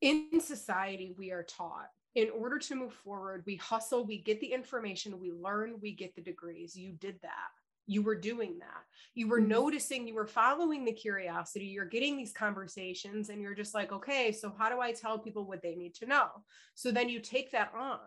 [0.00, 4.52] in society we are taught in order to move forward we hustle we get the
[4.52, 6.76] information we learn we get the degrees.
[6.76, 7.50] You did that.
[7.86, 8.84] You were doing that.
[9.14, 9.48] You were mm-hmm.
[9.48, 14.32] noticing you were following the curiosity you're getting these conversations and you're just like okay
[14.32, 16.28] so how do i tell people what they need to know?
[16.74, 17.98] So then you take that on.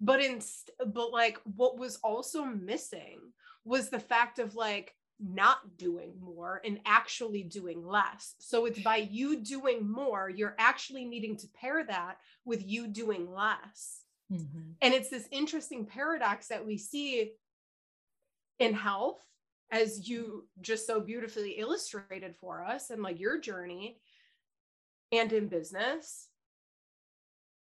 [0.00, 0.40] But in
[0.86, 3.18] but like what was also missing
[3.64, 4.94] was the fact of like
[5.24, 8.34] not doing more and actually doing less.
[8.38, 13.32] So it's by you doing more, you're actually needing to pair that with you doing
[13.32, 14.02] less.
[14.32, 14.72] Mm-hmm.
[14.82, 17.32] And it's this interesting paradox that we see
[18.58, 19.24] in health,
[19.70, 23.98] as you just so beautifully illustrated for us, and like your journey,
[25.10, 26.28] and in business,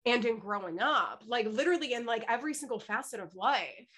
[0.04, 3.88] and in growing up, like literally in like every single facet of life.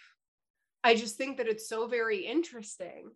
[0.83, 3.11] I just think that it's so very interesting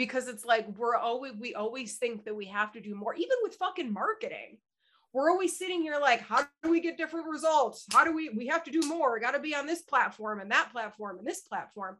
[0.00, 3.36] because it's like we're always we always think that we have to do more even
[3.42, 4.56] with fucking marketing.
[5.12, 7.84] We're always sitting here like how do we get different results?
[7.92, 9.12] How do we we have to do more.
[9.12, 11.98] We got to be on this platform and that platform and this platform.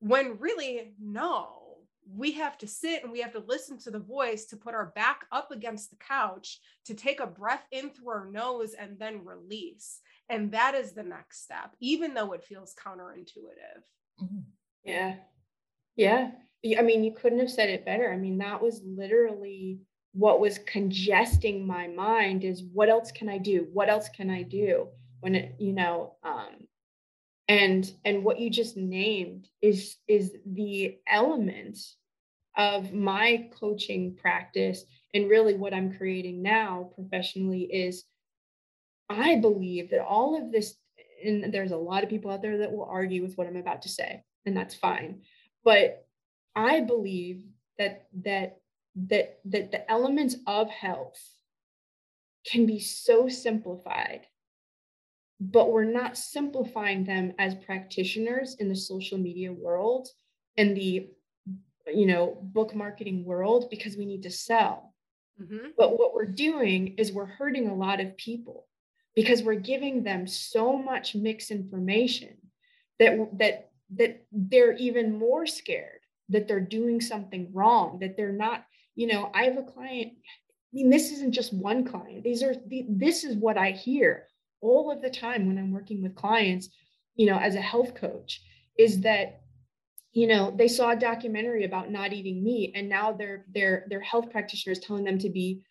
[0.00, 1.78] When really no
[2.14, 4.92] we have to sit and we have to listen to the voice to put our
[4.94, 9.24] back up against the couch to take a breath in through our nose and then
[9.24, 10.00] release.
[10.28, 13.84] And that is the next step even though it feels counterintuitive.
[14.20, 14.40] Mm-hmm.
[14.84, 15.14] yeah.
[15.96, 16.30] Yeah
[16.78, 18.12] I mean, you couldn't have said it better.
[18.12, 19.80] I mean, that was literally
[20.14, 23.66] what was congesting my mind is what else can I do?
[23.72, 24.88] What else can I do?
[25.20, 26.66] When it, you know, um,
[27.48, 31.78] and and what you just named is is the element
[32.56, 38.04] of my coaching practice and really what I'm creating now professionally is
[39.08, 40.74] I believe that all of this,
[41.24, 43.82] and there's a lot of people out there that will argue with what I'm about
[43.82, 45.22] to say, and that's fine.
[45.64, 46.06] But
[46.54, 47.44] I believe
[47.78, 48.60] that that
[49.08, 51.20] that that the elements of health
[52.44, 54.26] can be so simplified
[55.50, 60.08] but we're not simplifying them as practitioners in the social media world
[60.56, 61.08] and the
[61.92, 64.94] you know book marketing world because we need to sell
[65.40, 65.68] mm-hmm.
[65.76, 68.68] but what we're doing is we're hurting a lot of people
[69.16, 72.36] because we're giving them so much mixed information
[72.98, 76.01] that that that they're even more scared
[76.32, 78.64] that they're doing something wrong that they're not
[78.94, 82.24] you know i have a client i mean this isn't just one client.
[82.24, 84.26] These are the, this is what i hear
[84.62, 86.70] all of the time when I'm working with clients,
[87.16, 88.40] you know, as a health coach,
[88.78, 89.40] is that
[90.12, 94.00] you know they saw a documentary about not eating meat and now their their their
[94.00, 95.62] health practitioners telling them to be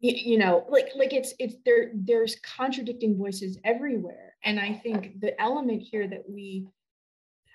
[0.00, 4.34] you know like like it's it's there there's contradicting voices everywhere.
[4.44, 6.66] And i think the element here that we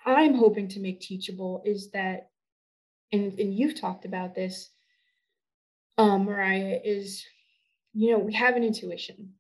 [0.06, 2.29] i'm hoping to make teachable is that
[3.12, 4.70] and and you've talked about this
[5.98, 7.26] um mariah is
[7.94, 9.34] you know we have an intuition.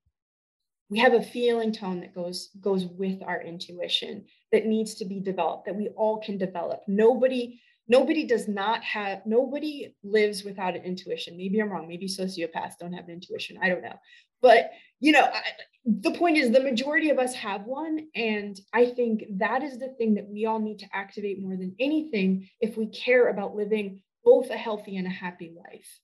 [0.89, 5.19] We have a feeling tone that goes goes with our intuition that needs to be
[5.19, 6.82] developed that we all can develop.
[6.88, 11.38] Nobody nobody does not have nobody lives without an intuition.
[11.38, 11.88] Maybe i'm wrong.
[11.88, 13.60] Maybe sociopaths don't have an intuition.
[13.62, 13.99] I don't know
[14.41, 15.41] but you know I,
[15.86, 19.89] the point is the majority of us have one and i think that is the
[19.97, 24.02] thing that we all need to activate more than anything if we care about living
[24.23, 25.99] both a healthy and a happy life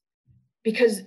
[0.63, 1.02] because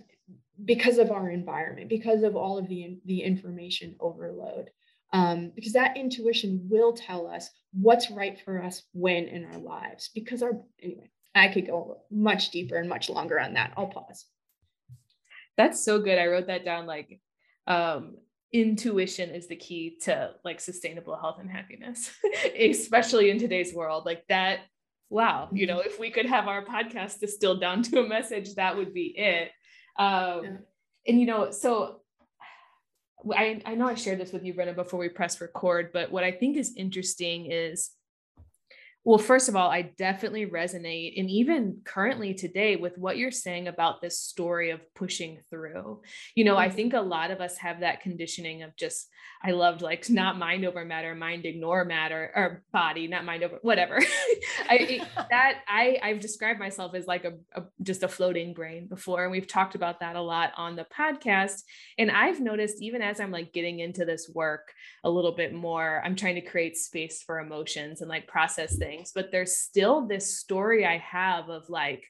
[0.64, 4.70] because of our environment, because of all of the, the information overload.
[5.12, 10.10] Um, because that intuition will tell us what's right for us when in our lives.
[10.14, 13.72] Because our, anyway, I could go much deeper and much longer on that.
[13.76, 14.26] I'll pause.
[15.58, 16.18] That's so good.
[16.18, 17.20] I wrote that down like,
[17.66, 18.16] um,
[18.50, 22.10] intuition is the key to like sustainable health and happiness
[22.58, 24.60] especially in today's world like that
[25.10, 28.74] wow you know if we could have our podcast distilled down to a message that
[28.74, 29.50] would be it
[29.98, 30.56] um, yeah.
[31.06, 32.00] And, you know, so
[33.32, 36.24] I, I know I shared this with you, Brenna, before we press record, but what
[36.24, 37.90] I think is interesting is
[39.08, 43.66] well, first of all, I definitely resonate, and even currently today, with what you're saying
[43.66, 46.02] about this story of pushing through.
[46.34, 46.76] You know, I mm-hmm.
[46.76, 49.08] think a lot of us have that conditioning of just,
[49.42, 53.58] I loved like not mind over matter, mind ignore matter, or body, not mind over
[53.62, 53.98] whatever.
[54.68, 58.88] I it, that I I've described myself as like a, a just a floating brain
[58.88, 61.62] before, and we've talked about that a lot on the podcast.
[61.96, 66.02] And I've noticed even as I'm like getting into this work a little bit more,
[66.04, 70.06] I'm trying to create space for emotions and like process things things, but there's still
[70.06, 72.04] this story I have of like,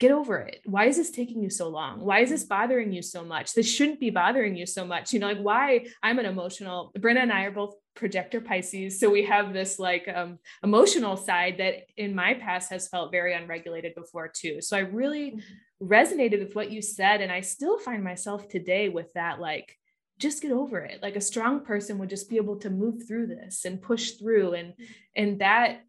[0.00, 0.60] get over it.
[0.64, 2.00] Why is this taking you so long?
[2.00, 3.54] Why is this bothering you so much?
[3.54, 5.12] This shouldn't be bothering you so much.
[5.12, 8.98] You know, like why I'm an emotional, Brenna and I are both projector Pisces.
[8.98, 13.34] So we have this like um, emotional side that in my past has felt very
[13.34, 14.60] unregulated before too.
[14.60, 15.86] So I really mm-hmm.
[15.86, 17.20] resonated with what you said.
[17.20, 19.78] And I still find myself today with that, like,
[20.18, 21.02] just get over it.
[21.02, 24.54] Like a strong person would just be able to move through this and push through
[24.54, 24.84] and mm-hmm.
[25.16, 25.84] and that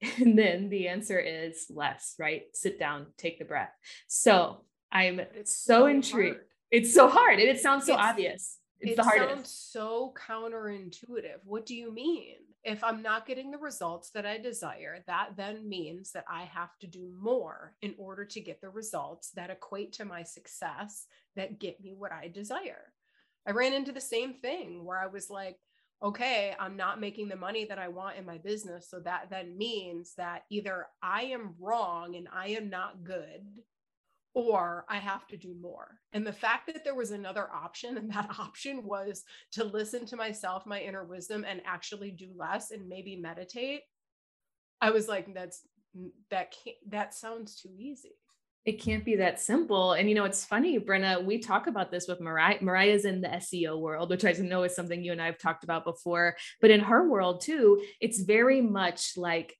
[0.18, 2.42] and then the answer is less right?
[2.52, 3.72] Sit down take the breath.
[4.06, 6.36] So i'm it's so, so intrigued.
[6.36, 6.46] hard.
[6.70, 8.58] it's so hard and it sounds so it's, obvious.
[8.80, 9.28] It's it the hardest.
[9.28, 11.40] sounds so counterintuitive.
[11.44, 15.68] What do you mean if I'm not getting the results that I desire, that then
[15.68, 19.92] means that I have to do more in order to get the results that equate
[19.94, 22.92] to my success that get me what I desire.
[23.46, 25.58] I ran into the same thing where I was like,
[26.02, 28.88] okay, I'm not making the money that I want in my business.
[28.88, 33.42] So that then means that either I am wrong and I am not good
[34.34, 36.00] or I have to do more.
[36.12, 40.16] And the fact that there was another option, and that option was to listen to
[40.16, 43.82] myself, my inner wisdom, and actually do less and maybe meditate,
[44.80, 45.62] I was like, that's
[46.30, 48.16] that can't that sounds too easy.
[48.64, 49.92] It can't be that simple.
[49.92, 52.58] And you know, it's funny, Brenna, we talk about this with Mariah.
[52.62, 55.64] Mariah's in the SEO world, which I know is something you and I have talked
[55.64, 56.34] about before.
[56.60, 59.54] But in her world too, it's very much like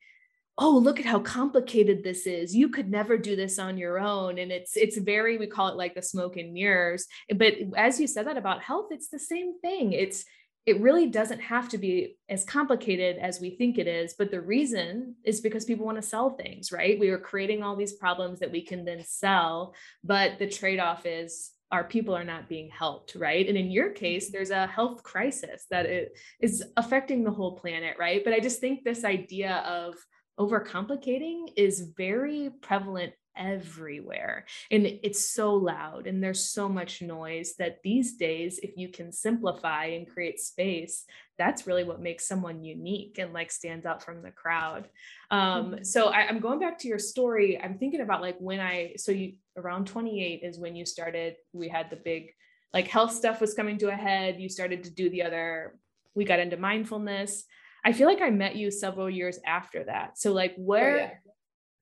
[0.57, 2.55] oh look at how complicated this is.
[2.55, 4.39] You could never do this on your own.
[4.39, 7.07] And it's it's very we call it like the smoke and mirrors.
[7.35, 9.93] But as you said that about health it's the same thing.
[9.93, 10.25] It's
[10.67, 14.15] it really doesn't have to be as complicated as we think it is.
[14.17, 16.99] But the reason is because people want to sell things right?
[16.99, 19.75] We are creating all these problems that we can then sell
[20.05, 23.49] but the trade-off is our people are not being helped right?
[23.49, 24.37] And in your case mm-hmm.
[24.37, 28.23] there's a health crisis that it is affecting the whole planet right?
[28.23, 29.97] But i just think this idea of
[30.39, 34.45] overcomplicating is very prevalent everywhere.
[34.71, 39.13] And it's so loud and there's so much noise that these days if you can
[39.13, 41.05] simplify and create space
[41.37, 44.89] that's really what makes someone unique and like stands out from the crowd.
[45.31, 45.83] Um mm-hmm.
[45.83, 49.13] so I, i'm going back to your story i'm thinking about like when i so
[49.13, 52.31] you around 28 is when you started we had the big
[52.73, 55.77] like health stuff was coming to a head you started to do the other
[56.15, 57.45] we got into mindfulness
[57.85, 61.11] i feel like i met you several years after that so like where oh, yeah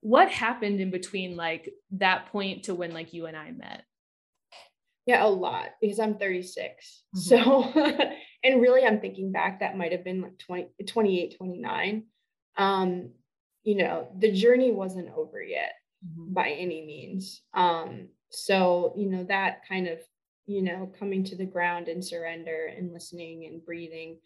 [0.02, 3.84] what happened in between like that point to when like you and I met?
[5.06, 7.04] Yeah, a lot because I'm 36.
[7.16, 7.20] Mm-hmm.
[7.20, 8.10] So,
[8.44, 12.04] and really I'm thinking back, that might have been like 20, 28, 29.
[12.58, 13.10] Um,
[13.62, 15.72] you know, the journey wasn't over yet
[16.04, 16.34] mm-hmm.
[16.34, 17.42] by any means.
[17.54, 20.00] Um, so, you know, that kind of,
[20.46, 24.18] you know, coming to the ground and surrender and listening and breathing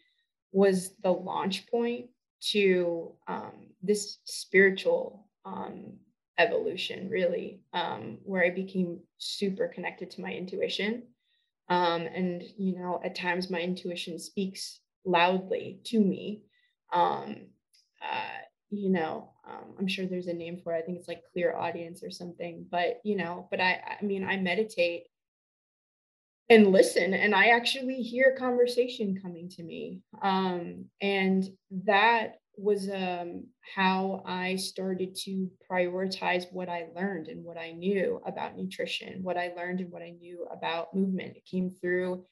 [0.51, 2.07] was the launch point
[2.39, 5.93] to um, this spiritual um,
[6.37, 11.03] evolution, really, um, where I became super connected to my intuition.
[11.69, 16.43] Um, and, you know, at times my intuition speaks loudly to me.
[16.93, 17.47] Um,
[18.01, 20.79] uh, you know, um, I'm sure there's a name for it.
[20.79, 22.65] I think it's like clairaudience or something.
[22.69, 25.07] But, you know, but I, I mean, I meditate
[26.49, 31.49] and listen and i actually hear conversation coming to me um, and
[31.85, 33.45] that was um,
[33.75, 39.37] how I started to prioritize what I learned and what I knew about nutrition, what
[39.37, 41.37] I learned and what I knew about movement.
[41.37, 42.25] It came through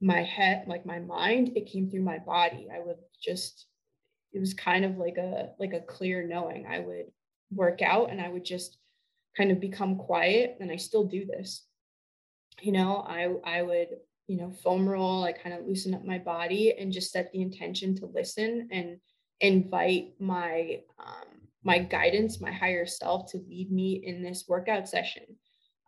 [0.00, 2.68] my head, like my mind, it came through my body.
[2.74, 3.66] I would just,
[4.32, 6.66] it was kind of like a like a clear knowing.
[6.66, 7.06] I would
[7.52, 8.78] work out and I would just
[9.36, 10.56] kind of become quiet.
[10.60, 11.66] And I still do this.
[12.60, 13.88] You know, I I would,
[14.26, 17.42] you know, foam roll, I kind of loosen up my body and just set the
[17.42, 18.98] intention to listen and
[19.40, 21.28] invite my um,
[21.62, 25.24] my guidance, my higher self to lead me in this workout session.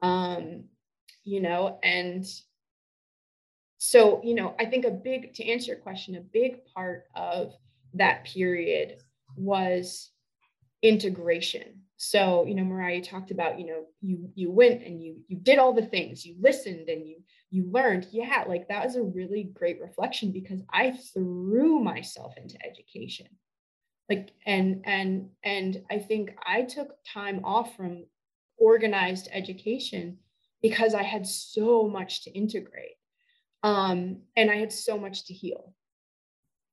[0.02, 0.64] Um,
[1.24, 2.26] you know, and
[3.78, 7.54] so, you know, I think a big, to answer your question, a big part of
[7.94, 8.98] that period
[9.36, 10.10] was
[10.82, 11.82] integration.
[12.02, 15.58] So, you know, Mariah talked about, you know, you you went and you you did
[15.58, 18.06] all the things, you listened and you you learned.
[18.10, 23.26] Yeah, like that was a really great reflection because I threw myself into education
[24.10, 28.04] like and and and i think i took time off from
[28.58, 30.18] organized education
[30.62, 32.96] because i had so much to integrate
[33.62, 35.72] um, and i had so much to heal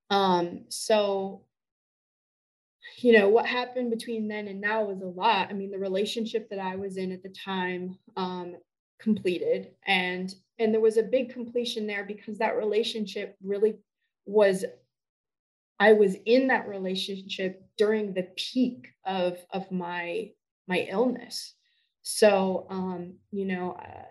[0.10, 1.44] um, so
[2.98, 6.50] you know what happened between then and now was a lot i mean the relationship
[6.50, 8.56] that i was in at the time um,
[9.00, 13.78] completed and and there was a big completion there because that relationship really
[14.26, 14.66] was
[15.80, 20.32] I was in that relationship during the peak of of my
[20.68, 21.54] my illness.
[22.02, 24.06] So um, you know, uh,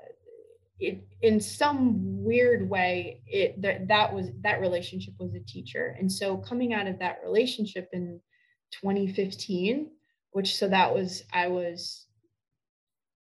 [0.79, 5.97] it in some weird way, it that that was that relationship was a teacher.
[5.99, 8.21] And so coming out of that relationship in
[8.73, 9.91] 2015,
[10.33, 12.07] which so that was I was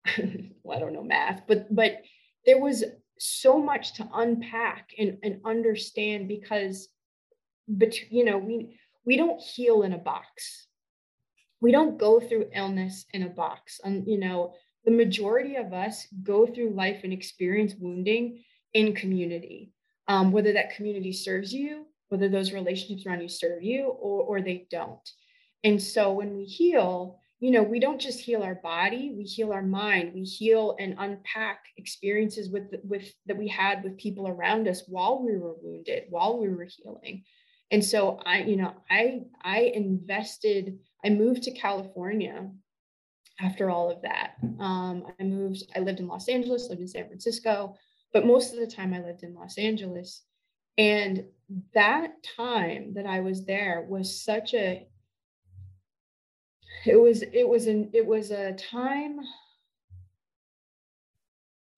[0.64, 2.02] well, I don't know math, but but
[2.46, 2.84] there was
[3.18, 6.90] so much to unpack and, and understand because
[7.68, 10.68] but you know we we don't heal in a box.
[11.62, 13.80] We don't go through illness in a box.
[13.84, 14.54] And you know
[14.86, 19.72] the majority of us go through life and experience wounding in community
[20.08, 24.42] um, whether that community serves you whether those relationships around you serve you or, or
[24.42, 25.10] they don't
[25.66, 29.52] and so when we heal you know we don't just heal our body we heal
[29.52, 30.14] our mind.
[30.14, 35.22] We heal and unpack experiences with with that we had with people around us while
[35.22, 37.24] we were wounded while we were healing.
[37.72, 42.50] And so i you know i i invested i moved to california
[43.42, 44.36] after all of that.
[44.60, 47.76] Um, i moved i lived in los angeles lived in san francisco
[48.14, 50.22] but most of the time i lived in los angeles.
[50.78, 51.26] And
[51.74, 54.88] that time that i was there was such a
[56.86, 59.20] it was it was an it was a time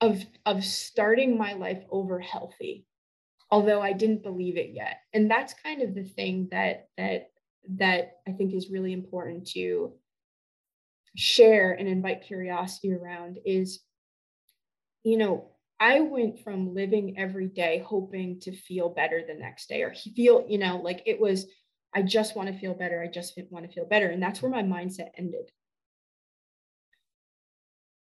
[0.01, 2.85] of of starting my life over healthy
[3.51, 5.01] although I didn't believe it yet.
[5.13, 7.31] And that's kind of the thing that that
[7.69, 9.93] that I think is really important to
[11.15, 13.81] share and invite curiosity around is
[15.03, 19.83] you know I went from living every day hoping to feel better the next day
[19.83, 21.47] or feel you know like it was
[21.97, 24.51] I just want to feel better I just want to feel better and that's where
[24.51, 25.51] my mindset ended.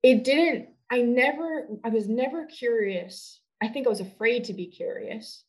[0.02, 4.66] It didn't I never I was never curious I think I was afraid to be
[4.66, 5.42] curious,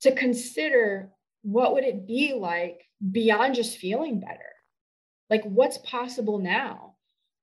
[0.00, 1.10] to consider
[1.42, 2.80] what would it be like
[3.12, 4.52] beyond just feeling better.
[5.28, 6.94] like what's possible now?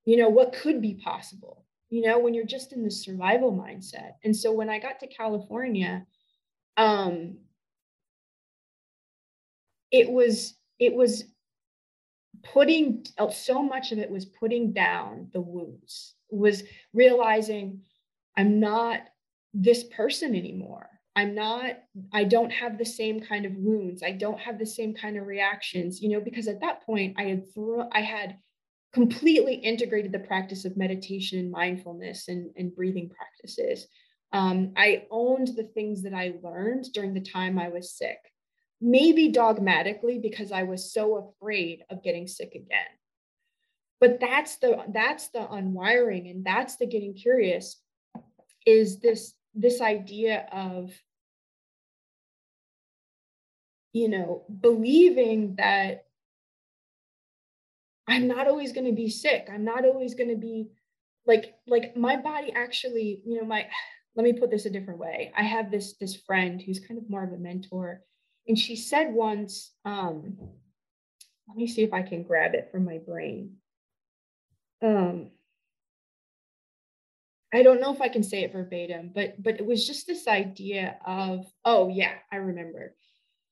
[0.04, 1.64] You know what could be possible?
[1.90, 4.14] You know when you're just in the survival mindset.
[4.24, 6.04] And so when i got to california
[6.76, 7.38] um
[9.90, 11.24] it was it was
[12.42, 16.62] putting oh, so much of it was putting down the wounds was
[16.92, 17.80] realizing
[18.36, 19.00] i'm not
[19.54, 20.88] this person anymore.
[21.16, 21.78] I'm not
[22.12, 24.02] i don't have the same kind of wounds.
[24.04, 27.24] I don't have the same kind of reactions you know because at that point i
[27.24, 28.36] had thrown i had
[28.92, 33.88] completely integrated the practice of meditation and mindfulness and, and breathing practices.
[34.32, 38.18] Um, i owned the things that i learned during the time i was sick
[38.80, 42.86] maybe dogmatically because I was so afraid of getting sick again.
[44.00, 47.80] But that's the that's the unwiring and that's the getting curious
[48.64, 50.92] is this this idea of
[53.92, 56.04] you know believing that
[58.06, 59.48] I'm not always going to be sick.
[59.52, 60.70] I'm not always going to be
[61.26, 63.66] like like my body actually, you know, my
[64.16, 65.32] let me put this a different way.
[65.36, 68.02] I have this this friend who's kind of more of a mentor
[68.48, 70.36] and she said once, um,
[71.46, 73.56] let me see if I can grab it from my brain.
[74.82, 75.30] Um,
[77.52, 80.26] I don't know if I can say it verbatim, but but it was just this
[80.26, 82.94] idea of, oh yeah, I remember.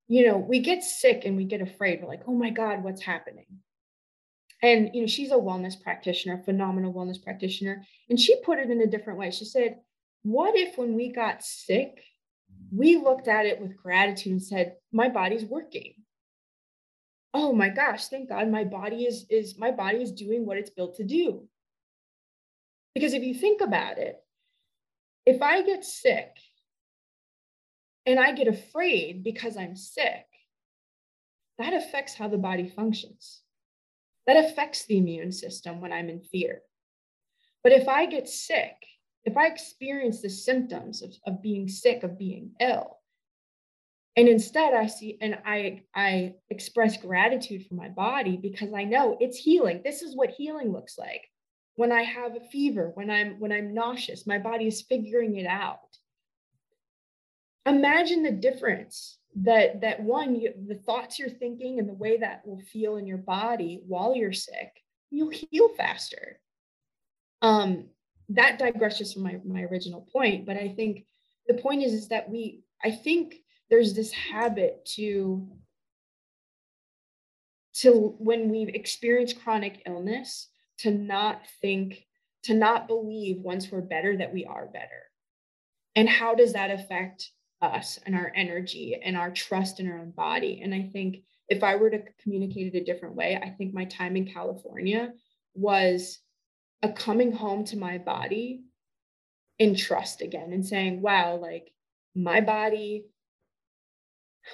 [0.09, 2.01] You know, we get sick and we get afraid.
[2.01, 3.47] We're like, oh my God, what's happening?
[4.62, 7.84] And you know, she's a wellness practitioner, phenomenal wellness practitioner.
[8.09, 9.30] And she put it in a different way.
[9.30, 9.78] She said,
[10.22, 12.03] what if when we got sick,
[12.72, 15.94] we looked at it with gratitude and said, my body's working.
[17.34, 20.70] Oh my gosh, thank God my body is, is my body is doing what it's
[20.70, 21.46] built to do.
[22.94, 24.16] Because if you think about it,
[25.26, 26.30] if I get sick
[28.06, 30.24] and I get afraid because I'm sick,
[31.58, 33.42] that affects how the body functions.
[34.26, 36.62] That affects the immune system when I'm in fear.
[37.62, 38.74] But if I get sick
[39.27, 42.99] if I experience the symptoms of, of being sick, of being ill,
[44.16, 49.18] and instead I see and I I express gratitude for my body because I know
[49.20, 49.83] it's healing.
[49.85, 51.22] This is what healing looks like.
[51.74, 55.47] When I have a fever, when I'm when I'm nauseous, my body is figuring it
[55.47, 55.81] out.
[57.66, 62.47] Imagine the difference that that one you, the thoughts you're thinking and the way that
[62.47, 64.70] will feel in your body while you're sick,
[65.11, 66.41] you'll heal faster.
[67.43, 67.89] Um,
[68.29, 71.05] that digresses from my, my original point but i think
[71.47, 73.37] the point is is that we i think
[73.70, 75.49] there's this habit to
[77.74, 80.49] to when we've experienced chronic illness
[80.79, 82.07] to not think
[82.45, 85.11] to not believe once we're better that we are better.
[85.97, 90.11] And how does that affect us and our energy and our trust in our own
[90.11, 90.61] body?
[90.62, 93.87] And i think if i were to communicate it a different way i think my
[93.87, 95.12] time in california
[95.55, 96.18] was
[96.83, 98.62] a coming home to my body
[99.59, 101.72] in trust again and saying, wow, like
[102.14, 103.07] my body,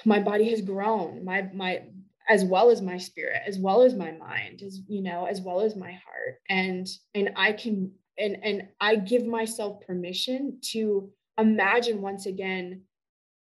[0.05, 1.83] my body has grown, my, my,
[2.29, 5.61] as well as my spirit, as well as my mind, as you know, as well
[5.61, 6.39] as my heart.
[6.49, 12.83] And, and I can, and, and I give myself permission to imagine once again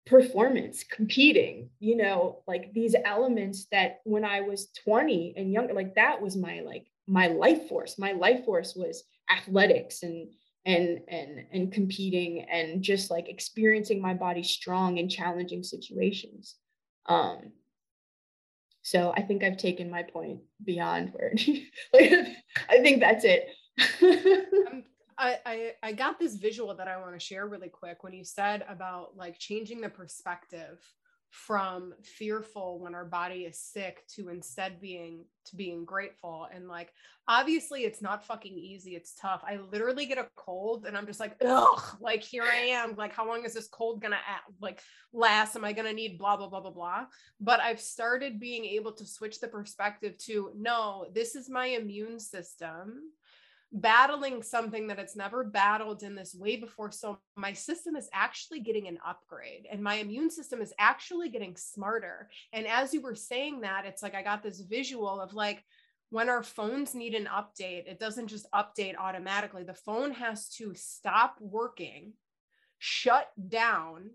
[0.05, 5.95] performance competing you know like these elements that when i was 20 and younger like
[5.95, 7.97] that was my like my life force.
[7.97, 10.29] My life force was athletics and
[10.65, 16.55] and and and competing and just like experiencing my body strong in challenging situations.
[17.07, 17.51] Um
[18.87, 21.33] so i think i've taken my point beyond where
[21.93, 22.11] like,
[22.69, 23.47] i think that's it.
[24.71, 24.83] Um,
[25.19, 28.23] I, I i got this visual that i want to share really quick when you
[28.23, 30.79] said about like changing the perspective
[31.29, 36.47] from fearful when our body is sick to instead being to being grateful.
[36.53, 36.91] And like
[37.27, 38.95] obviously it's not fucking easy.
[38.95, 39.43] It's tough.
[39.47, 42.95] I literally get a cold and i'm just like ugh like here i am.
[42.95, 44.19] Like how long is this cold gonna
[44.61, 44.81] like
[45.13, 45.55] last?
[45.55, 47.05] Am i gonna need blah blah blah blah blah?
[47.39, 52.19] But i've started being able to switch the perspective to no this is my immune
[52.19, 53.01] system
[53.71, 56.91] battling something that it's never battled in this way before.
[56.91, 61.55] So my system is actually getting an upgrade and my immune system is actually getting
[61.57, 62.29] smarter.
[62.53, 65.63] And as you were saying that, it's like I got this visual of like,
[66.09, 69.63] when our phones need an update, it doesn't just update automatically.
[69.63, 72.13] The phone has to stop working,
[72.79, 74.11] shut down,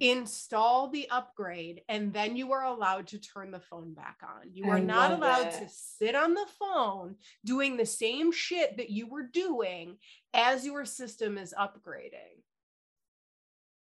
[0.00, 4.50] install the upgrade and then you are allowed to turn the phone back on.
[4.52, 8.90] You are I not allowed to sit on the phone doing the same shit that
[8.90, 9.96] you were doing
[10.32, 12.42] as your system is upgrading.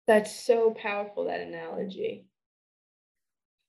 [0.06, 2.28] That's so powerful, that analogy.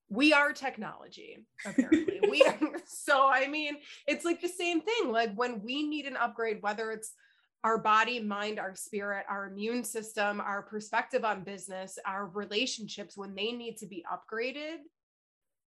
[0.09, 3.76] we are technology apparently we are, so i mean
[4.07, 7.12] it's like the same thing like when we need an upgrade whether it's
[7.64, 13.34] our body mind our spirit our immune system our perspective on business our relationships when
[13.34, 14.76] they need to be upgraded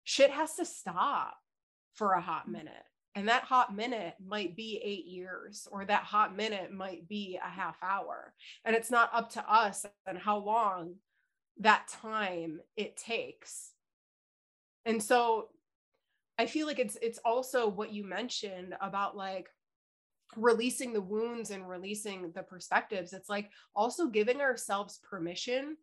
[0.04, 1.36] shit has to stop
[1.94, 2.52] for a hot mm.
[2.52, 7.38] minute and that hot minute might be eight years, or that hot minute might be
[7.44, 8.32] a half hour.
[8.64, 10.94] And it's not up to us and how long
[11.58, 13.72] that time it takes.
[14.86, 15.48] And so
[16.38, 19.48] I feel like it's it's also what you mentioned about like
[20.36, 23.12] releasing the wounds and releasing the perspectives.
[23.12, 25.76] It's like also giving ourselves permission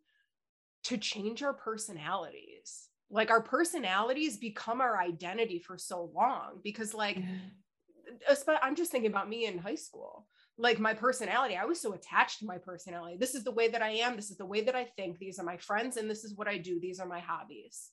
[0.84, 2.88] to change our personalities.
[3.10, 8.56] Like our personalities become our identity for so long because like yeah.
[8.62, 10.26] i'm just thinking about me in high school.
[10.58, 13.16] Like my personality i was so attached to my personality.
[13.18, 14.16] This is the way that i am.
[14.16, 15.18] This is the way that i think.
[15.18, 16.78] These are my friends and this is what i do.
[16.80, 17.90] These are my hobbies.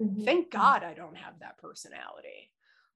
[0.00, 0.24] Mm-hmm.
[0.24, 2.50] thank god i don't have that personality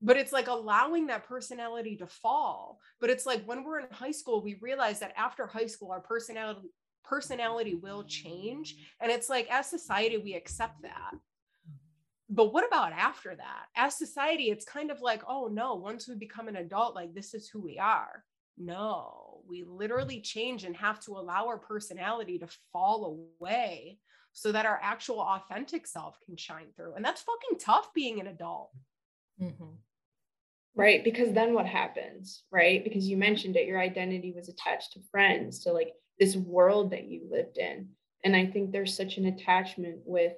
[0.05, 2.79] but it's like allowing that personality to fall.
[3.01, 6.01] But it's like when we're in high school we realize that after high school our
[6.01, 6.69] personality
[7.03, 8.77] personality will change.
[9.01, 11.13] And it's like as society we accept that.
[12.31, 13.65] But what about after that?
[13.77, 17.33] As society it's kind of like oh no once we become an adult like this
[17.33, 18.25] is who we are.
[18.59, 23.99] No we literally change and have to allow our personality to fall away
[24.33, 26.95] so that our actual authentic self can shine through.
[26.95, 28.71] And that's fucking tough being an adult.
[29.41, 29.65] Mm-hmm.
[30.77, 31.05] Right?
[31.05, 32.83] Because then what happens right?
[32.83, 37.05] Because you mentioned it your identity was attached to friends to like this world that
[37.05, 37.89] you lived in.
[38.25, 40.33] And i think there's such an attachment with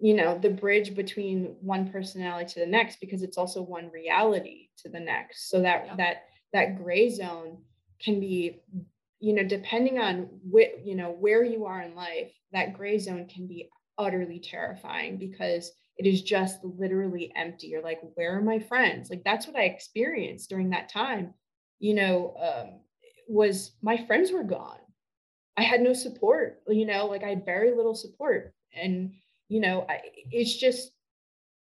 [0.00, 4.68] you know the bridge between one personality to the next because it's also one reality
[4.78, 5.50] to the next.
[5.50, 5.96] So that yeah.
[5.96, 6.16] that
[6.52, 7.58] that gray zone
[8.00, 8.62] can be
[9.20, 13.26] you know depending on what you know where you are in life that gray zone
[13.26, 17.68] can be utterly terrifying because it is just literally empty.
[17.68, 19.10] You're like where are my friends?
[19.10, 21.34] Like that's what i experienced during that time
[21.82, 22.80] you know um,
[23.28, 24.78] was my friends were gone.
[25.56, 28.54] I had no support you know like i had very little support.
[28.74, 29.12] And
[29.48, 30.92] you know I, it's just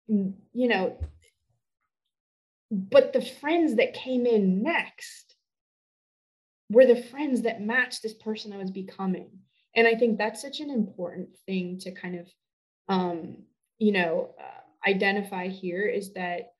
[0.08, 0.98] you know
[2.70, 5.36] but the friends that came in next
[6.68, 9.30] were the friends that matched this person i was becoming.
[9.74, 12.26] And i think that's such an important thing to kind of
[12.88, 13.44] um
[13.78, 16.52] you know uh, identify here is that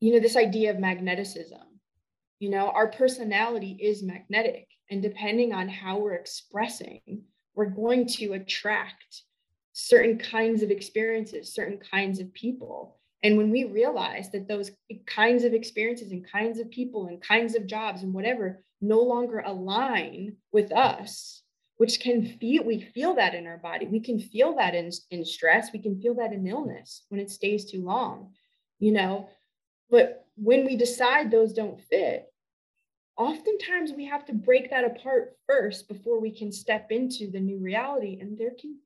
[0.00, 1.64] you know this idea of magneticism
[2.38, 7.00] you know our personality is magnetic and depending on how we're expressing
[7.54, 9.22] we're going to attract
[9.78, 12.98] certain kinds of experiences, certain kinds of people.
[13.22, 14.70] And when we realize that those
[15.04, 19.40] kinds of experiences and kinds of people and kinds of jobs and whatever no longer
[19.40, 21.42] align with us,
[21.76, 23.86] which can feel, we feel that in our body.
[23.86, 25.70] We can feel that in, in stress.
[25.72, 28.32] We can feel that in illness when it stays too long,
[28.78, 29.28] you know.
[29.90, 32.26] But when we decide those don't fit,
[33.16, 37.58] oftentimes we have to break that apart first before we can step into the new
[37.58, 38.18] reality.
[38.20, 38.78] And there can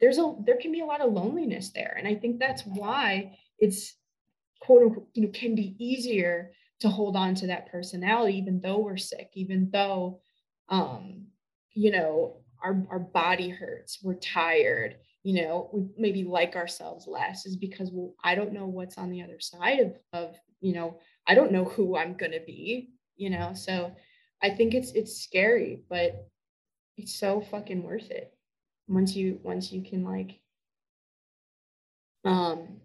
[0.00, 3.36] there's a there can be a lot of loneliness there and i think that's why
[3.58, 3.96] it's
[4.60, 8.78] quote unquote you know can be easier to hold on to that personality even though
[8.78, 10.20] we're sick even though
[10.68, 11.26] um
[11.74, 17.46] you know our our body hurts we're tired you know we maybe like ourselves less
[17.46, 20.98] is because well i don't know what's on the other side of of you know
[21.26, 23.94] i don't know who i'm going to be you know so
[24.42, 26.28] i think it's it's scary but
[26.96, 28.32] it's so fucking worth it
[28.88, 30.40] once you once you can like
[32.24, 32.80] um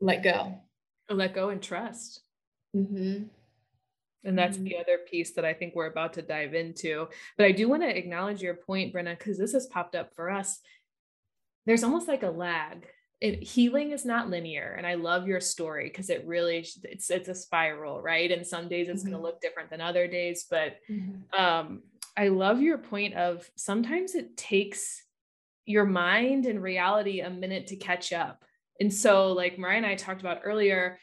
[0.00, 0.54] let go
[1.10, 2.20] let go and trust
[2.74, 3.24] mm-hmm.
[4.24, 4.64] And that's mm-hmm.
[4.64, 7.06] the other piece that i think we're about to dive into
[7.36, 10.30] but i do want to acknowledge your point brenna because this has popped up for
[10.30, 10.60] us
[11.66, 12.86] there's almost like a lag
[13.20, 17.28] it, healing is not linear and i love your story because it really it's it's
[17.28, 19.12] a spiral right and some days it's mm-hmm.
[19.12, 21.40] going to look different than other days but mm-hmm.
[21.40, 21.82] um
[22.16, 25.02] i love your point of sometimes it takes
[25.68, 28.42] your mind and reality a minute to catch up.
[28.80, 30.98] And so, like Mariah and I talked about earlier,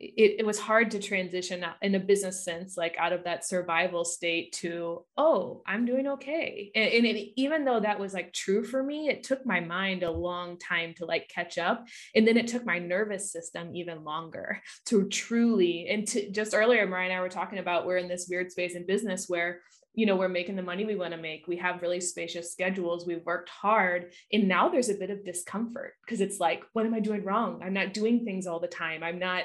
[0.00, 4.06] it, it, was hard to transition in a business sense, like out of that survival
[4.06, 6.70] state to, oh, I'm doing okay.
[6.74, 10.02] And, and it, even though that was like true for me, it took my mind
[10.02, 11.86] a long time to like catch up.
[12.14, 16.86] And then it took my nervous system even longer to truly, and to just earlier,
[16.86, 19.60] Mariah and I were talking about we're in this weird space in business where
[19.94, 23.06] you know we're making the money we want to make we have really spacious schedules
[23.06, 26.94] we've worked hard and now there's a bit of discomfort because it's like what am
[26.94, 27.60] i doing wrong?
[27.62, 29.02] I'm not doing things all the time.
[29.02, 29.44] I'm not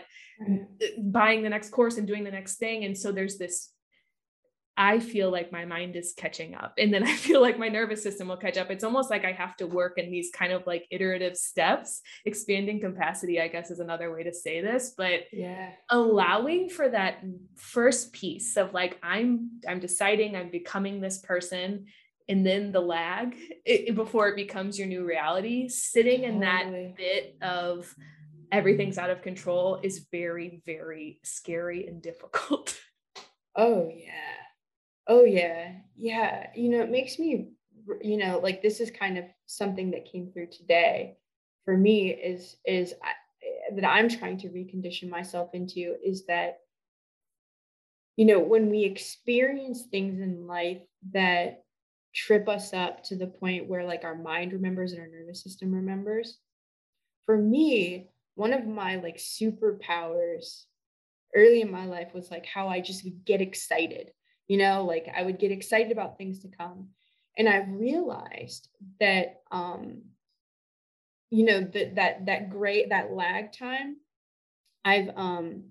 [0.99, 3.71] buying the next course and doing the next thing and so there's this
[4.77, 8.03] I feel like my mind is catching up and then I feel like my nervous
[8.03, 8.69] system will catch up.
[8.71, 12.01] It's almost like I have to work in these kind of like iterative steps.
[12.25, 17.23] Expanding capacity, I guess, is another way to say this, but yeah, allowing for that
[17.55, 21.85] first piece of like I'm I'm deciding I'm becoming this person
[22.27, 27.37] and then the lag it, before it becomes your new reality, sitting in that bit
[27.41, 27.93] of
[28.51, 32.79] everything's out of control is very very scary and difficult.
[33.57, 34.44] Oh yeah
[35.07, 35.73] Oh yeah.
[35.97, 36.47] Yeah.
[36.55, 37.49] You know, it makes me,
[38.01, 41.17] you know, like this is kind of something that came through today
[41.63, 43.09] for me is, is I,
[43.43, 46.59] eh, that I'm trying to recondition myself into is that,
[48.15, 50.81] you know, when we experience things in life
[51.11, 51.63] that
[52.13, 55.73] trip us up to the point where like our mind remembers and our nervous system
[55.73, 56.39] remembers.
[57.25, 60.65] For me, one of my like superpowers
[61.35, 64.11] early in my life was like how I just would get excited
[64.47, 66.89] you know like i would get excited about things to come.
[67.37, 68.69] And i've realized
[68.99, 70.01] that um
[71.29, 73.97] you know that that that great that lag time
[74.85, 75.63] i've um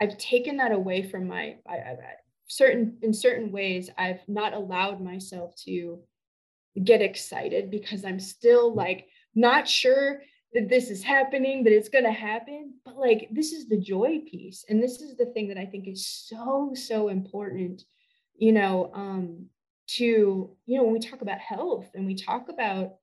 [0.00, 1.96] i've taken that away from my I, I,
[2.46, 6.00] certain in certain ways i've not allowed myself to
[6.82, 10.22] get excited because i'm still like not sure
[10.54, 12.74] that this is happening, that it's going to happen.
[12.84, 14.64] But like, this is the joy piece.
[14.68, 17.82] And this is the thing that I think is so, so important,
[18.36, 19.46] you know, um,
[19.86, 22.94] to, you know, when we talk about health and we talk about,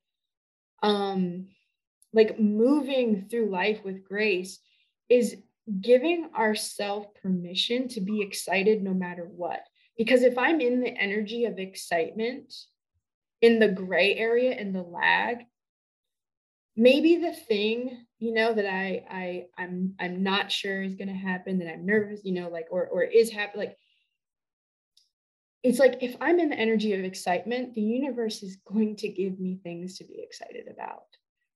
[0.82, 1.48] um,
[2.14, 4.60] like moving through life with grace
[5.10, 5.38] is
[5.82, 9.62] giving ourselves permission to be excited no matter what.
[9.98, 12.54] Because if I'm in the energy of excitement,
[13.42, 15.46] in the gray area, in the lag,
[16.76, 21.14] maybe the thing you know that i i i'm i'm not sure is going to
[21.14, 23.78] happen that i'm nervous you know like or or is happening like
[25.64, 29.40] it's like if i'm in the energy of excitement the universe is going to give
[29.40, 31.04] me things to be excited about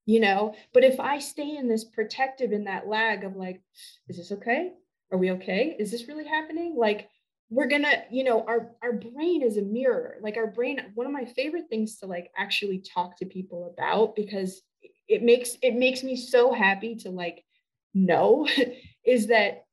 [0.05, 0.55] you know?
[0.73, 3.61] But if i stay in this protective in that lag of like
[4.07, 4.73] is this okay?
[5.11, 5.75] Are we okay?
[5.79, 6.75] Is this really happening?
[6.77, 7.09] Like
[7.49, 10.17] we're gonna you know our our brain is a mirror.
[10.21, 14.15] Like our brain one of my favorite things to like actually talk to people about
[14.15, 14.61] because
[15.07, 17.43] it makes it makes me so happy to like
[17.93, 18.47] know
[19.05, 19.65] is that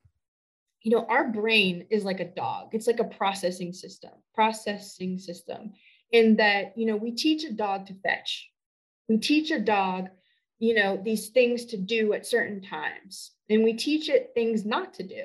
[0.83, 2.71] you know our brain is like a dog.
[2.73, 5.73] It's like a processing system processing system
[6.11, 8.51] in that you know we teach a dog to fetch.
[9.09, 10.09] We teach a dog
[10.59, 14.95] you know these things to do at certain times and we teach it things not
[14.95, 15.25] to do.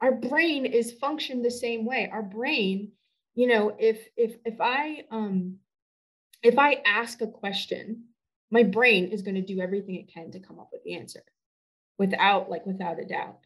[0.00, 2.08] Our brain is functioned the same way.
[2.12, 2.92] Our brain
[3.36, 5.56] you know if if if i um
[6.42, 8.04] if i ask a question
[8.50, 11.22] my brain is going to do everything it can to come up with the answer
[11.98, 13.38] without like without a doubt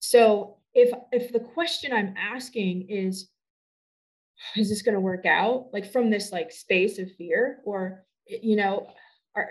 [0.00, 3.30] so if if the question i'm asking is
[4.56, 8.56] is this going to work out like from this like space of fear or you
[8.56, 8.88] know
[9.34, 9.50] are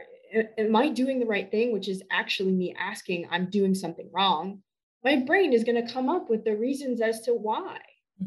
[0.57, 4.61] am i doing the right thing which is actually me asking i'm doing something wrong
[5.03, 7.77] my brain is going to come up with the reasons as to why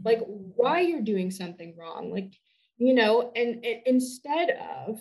[0.04, 0.50] like mm-hmm.
[0.56, 2.32] why you're doing something wrong like
[2.78, 4.50] you know and, and instead
[4.86, 5.00] of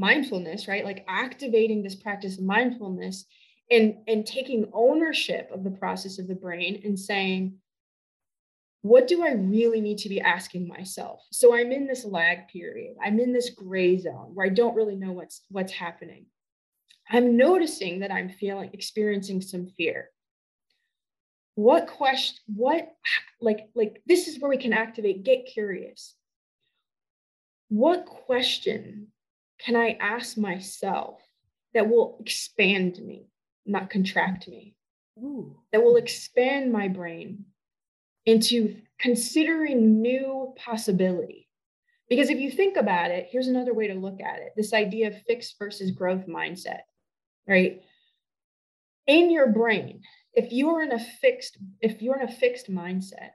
[0.00, 0.84] mindfulness, right?
[0.84, 3.26] Like activating this practice of mindfulness
[3.70, 7.54] and, and taking ownership of the process of the brain and saying,
[8.82, 11.20] what do I really need to be asking myself?
[11.30, 12.96] So I'm in this lag period.
[13.04, 16.24] I'm in this gray zone where I don't really know what's what's happening.
[17.10, 20.08] I'm noticing that I'm feeling experiencing some fear.
[21.56, 22.88] What question, what
[23.40, 26.14] like like this is where we can activate, get curious.
[27.68, 29.08] What question
[29.64, 31.20] can I ask myself
[31.74, 33.28] that will expand me,
[33.66, 34.74] not contract me,
[35.18, 35.56] Ooh.
[35.72, 37.44] that will expand my brain
[38.26, 41.48] into considering new possibility?
[42.08, 45.08] Because if you think about it, here's another way to look at it this idea
[45.08, 46.80] of fixed versus growth mindset,
[47.46, 47.82] right?
[49.06, 50.02] In your brain,
[50.34, 53.30] if you're in a fixed, if you're in a fixed mindset,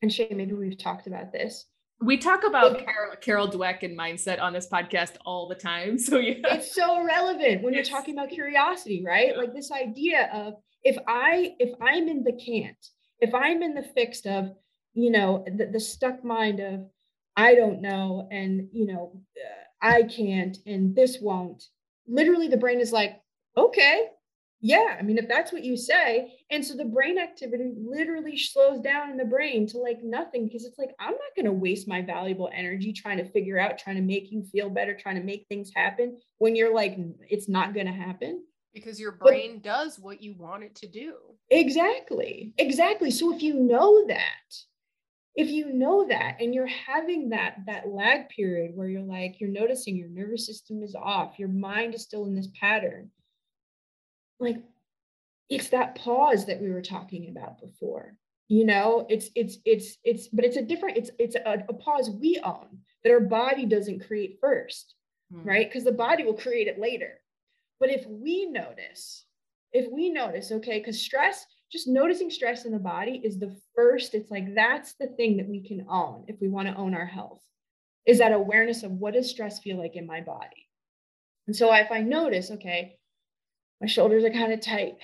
[0.00, 1.66] and Shay, maybe we've talked about this,
[2.02, 5.98] we talk about Carol, Carol Dweck and mindset on this podcast all the time.
[5.98, 9.28] So yeah, it's so relevant when you're talking about curiosity, right?
[9.28, 9.38] Yeah.
[9.40, 12.86] Like this idea of if I if I'm in the can't,
[13.20, 14.50] if I'm in the fixed of,
[14.94, 16.86] you know, the, the stuck mind of
[17.36, 21.64] I don't know and you know uh, I can't and this won't.
[22.08, 23.20] Literally, the brain is like,
[23.56, 24.08] okay,
[24.64, 26.34] yeah, I mean, if that's what you say.
[26.50, 30.64] And so the brain activity literally slows down in the brain to like nothing because
[30.64, 33.96] it's like, I'm not going to waste my valuable energy trying to figure out, trying
[33.96, 36.96] to make you feel better, trying to make things happen when you're like,
[37.28, 38.44] it's not going to happen.
[38.72, 41.14] Because your brain but, does what you want it to do.
[41.50, 42.54] Exactly.
[42.56, 43.10] Exactly.
[43.10, 44.54] So if you know that,
[45.34, 49.50] if you know that and you're having that that lag period where you're like you're
[49.50, 53.10] noticing your nervous system is off your mind is still in this pattern
[54.42, 54.62] like
[55.48, 58.16] it's that pause that we were talking about before.
[58.48, 62.10] You know it's it's it's it's but it's a different it's it's a, a pause
[62.10, 62.66] we own
[63.02, 64.94] that our body doesn't create first
[65.32, 65.46] mm.
[65.46, 65.68] right?
[65.68, 67.18] Because the body will create it later.
[67.80, 69.24] But if we notice
[69.72, 74.14] if we notice okay because stress just noticing stress in the body is the first
[74.14, 77.06] it's like that's the thing that we can own if we want to own our
[77.06, 77.40] health
[78.04, 80.68] is that awareness of what does stress feel like in my body.
[81.46, 82.98] And so if i notice okay
[83.82, 84.94] my shoulders are kind of tight.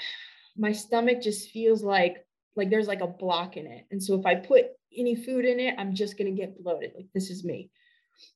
[0.57, 2.25] My stomach just feels like
[2.55, 3.87] like there's like a block in it.
[3.91, 4.67] And so if i put
[4.97, 6.93] any food in it i'm just going to get bloated.
[6.95, 7.71] Like this is me.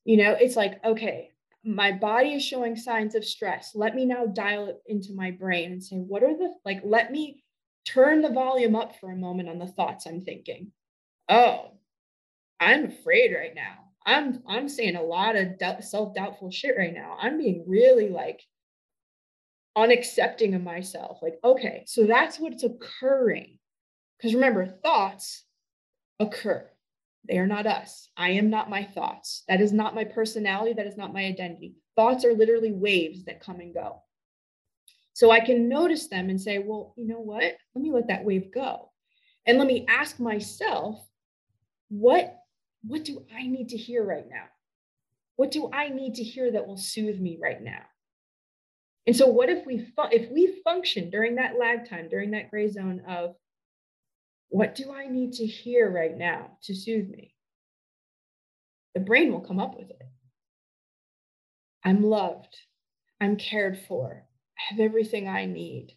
[0.05, 1.31] You know it's like okay
[1.65, 3.71] my body is showing signs of stress.
[3.77, 7.13] Let me now dial it into my brain and say what are the like let
[7.13, 7.45] me
[7.85, 10.73] turn the volume up for a moment on the thoughts i'm thinking.
[11.29, 11.71] Oh
[12.59, 13.79] i'm afraid right now.
[14.05, 17.17] I'm i'm saying a lot of self-doubtful shit right now.
[17.21, 18.41] I'm being really like
[19.77, 23.59] unaccepting of myself like okay so that's what's occurring
[24.17, 25.45] because remember thoughts
[26.21, 26.69] occur
[27.27, 30.87] they are not us i am not my thoughts that is not my personality that
[30.87, 34.03] is not my identity thoughts are literally waves that come and go
[35.15, 37.43] so I can notice them and say, well, you know what?
[37.43, 38.91] Let me let that wave go.
[39.47, 41.05] And let me ask myself,
[41.89, 42.39] what,
[42.83, 44.45] what do I need to hear right now?
[45.37, 47.83] What do I need to hear that will soothe me right now?
[49.07, 52.51] And so what if we fu- if we function during that lag time, during that
[52.51, 53.35] gray zone of
[54.49, 57.35] what do I need to hear right now to soothe me?
[58.95, 60.03] The brain will come up with it.
[61.85, 62.57] I'm loved.
[63.21, 64.27] I'm cared for
[64.59, 65.97] I have everything I need.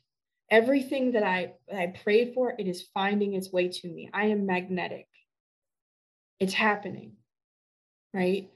[0.50, 4.10] Everything that I, that I prayed for, it is finding its way to me.
[4.14, 5.08] I am magnetic.
[6.40, 7.14] It's happening,
[8.14, 8.50] right?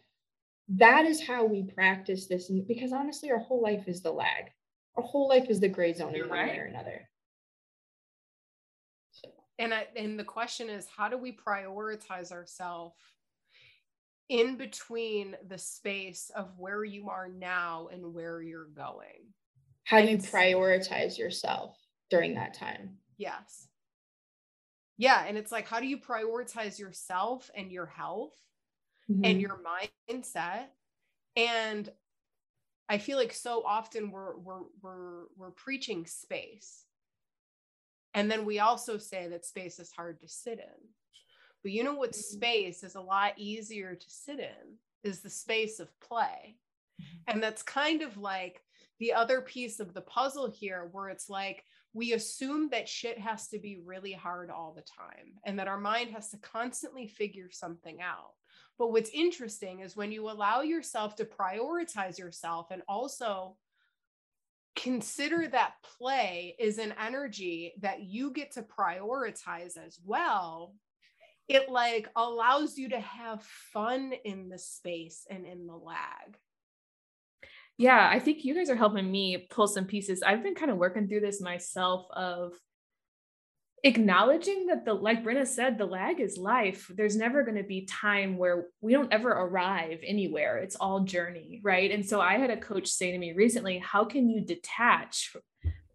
[0.70, 2.49] That is how we practice this.
[2.49, 4.45] And because honestly, our whole life is the lag.
[4.95, 6.49] Our whole life is the gray zone in one right.
[6.49, 7.09] way or another.
[9.57, 12.95] And I, and the question is, how do we prioritize ourselves
[14.30, 19.34] in between the space of where you are now and where you're going?
[19.89, 21.76] how do you prioritize yourself
[22.11, 23.67] during that time yes
[24.97, 28.36] yeah and it's like how do you prioritize yourself and your health
[29.10, 29.24] mm-hmm.
[29.26, 30.66] and your mindset
[31.36, 31.89] and
[32.88, 36.86] i feel like so often we're we're we're we're preaching space
[38.14, 40.88] and then we also say that space is hard to sit in
[41.64, 42.38] but you know what mm-hmm.
[42.38, 46.57] space is a lot easier to sit in is the space of play
[47.01, 47.18] mm-hmm.
[47.28, 48.64] and that's kind of like
[48.99, 53.47] the other piece of the puzzle here where it's like we assume that shit has
[53.47, 57.49] to be really hard all the time and that our mind has to constantly figure
[57.51, 58.34] something out.
[58.80, 63.58] But what's interesting is when you allow yourself to prioritize yourself and also
[64.76, 70.74] consider that play is an energy that you get to prioritize as well
[71.50, 76.38] it like allows you to have fun in the space and in the lag
[77.80, 80.22] yeah, I think you guys are helping me pull some pieces.
[80.22, 82.52] I've been kind of working through this myself of
[83.84, 86.92] acknowledging that the like Brenna said, the lag is life.
[86.94, 90.58] There's never going to be time where we don't ever arrive anywhere.
[90.58, 91.92] It's all journey, right?
[91.92, 95.36] And so I had a coach say to me recently, how can you detach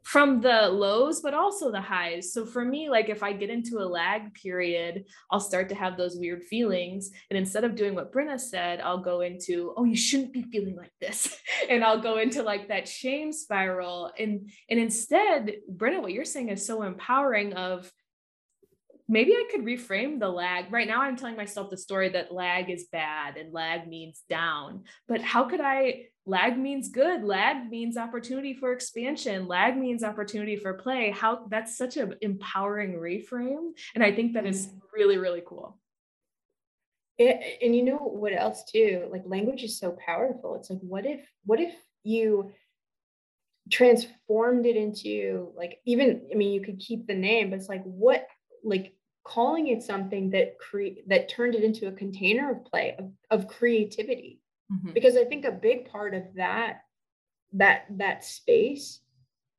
[0.05, 3.78] from the lows but also the highs so for me like if i get into
[3.78, 8.12] a lag period i'll start to have those weird feelings and instead of doing what
[8.12, 11.36] brenna said i'll go into oh you shouldn't be feeling like this
[11.70, 16.50] and i'll go into like that shame spiral and and instead brenna what you're saying
[16.50, 17.90] is so empowering of
[19.09, 20.72] maybe I could reframe the lag.
[20.72, 24.84] Right now, I'm telling myself the story that lag is bad and lag means down.
[25.09, 26.07] But how could I?
[26.26, 27.22] Lag means good.
[27.22, 29.46] Lag means opportunity for expansion.
[29.46, 31.10] Lag means opportunity for play.
[31.10, 33.72] How that's such an empowering reframe.
[33.94, 34.78] And I think that is mm-hmm.
[34.94, 35.78] really, really cool.
[37.18, 39.06] It, and you know what else too?
[39.10, 40.56] Like language is so powerful.
[40.56, 42.52] It's like, what if, what if you
[43.70, 47.82] transformed it into like even i mean you could keep the name but it's like
[47.84, 48.26] what
[48.62, 48.94] like
[49.24, 53.48] calling it something that create that turned it into a container of play of, of
[53.48, 54.38] creativity
[54.72, 54.92] mm-hmm.
[54.92, 56.82] because i think a big part of that
[57.52, 59.00] that that space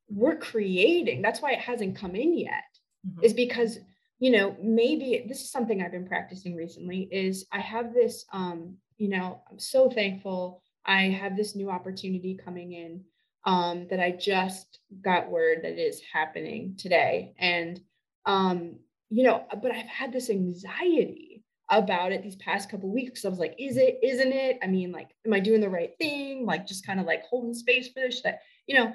[0.10, 2.64] we're creating that's why it hasn't come in yet
[3.08, 3.24] mm-hmm.
[3.24, 3.80] is because
[4.20, 8.76] you know maybe this is something i've been practicing recently is i have this um
[8.98, 13.02] you know i'm so thankful i have this new opportunity coming in
[13.46, 17.80] um that i just got word that is happening today and
[18.26, 18.76] um
[19.10, 21.35] you know, but I've had this anxiety
[21.70, 23.26] about it these past couple weeks.
[23.26, 24.60] I was like, is it, isn't it?
[24.62, 26.46] I mean, like, am I doing the right thing?
[26.46, 28.94] Like, just kind of like holding space for this, that, you know.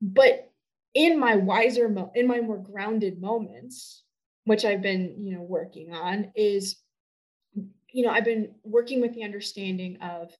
[0.00, 0.50] But
[0.94, 4.04] in my wiser, mo- in my more grounded moments,
[4.44, 6.76] which I've been, you know, working on, is,
[7.92, 10.32] you know, I've been working with the understanding of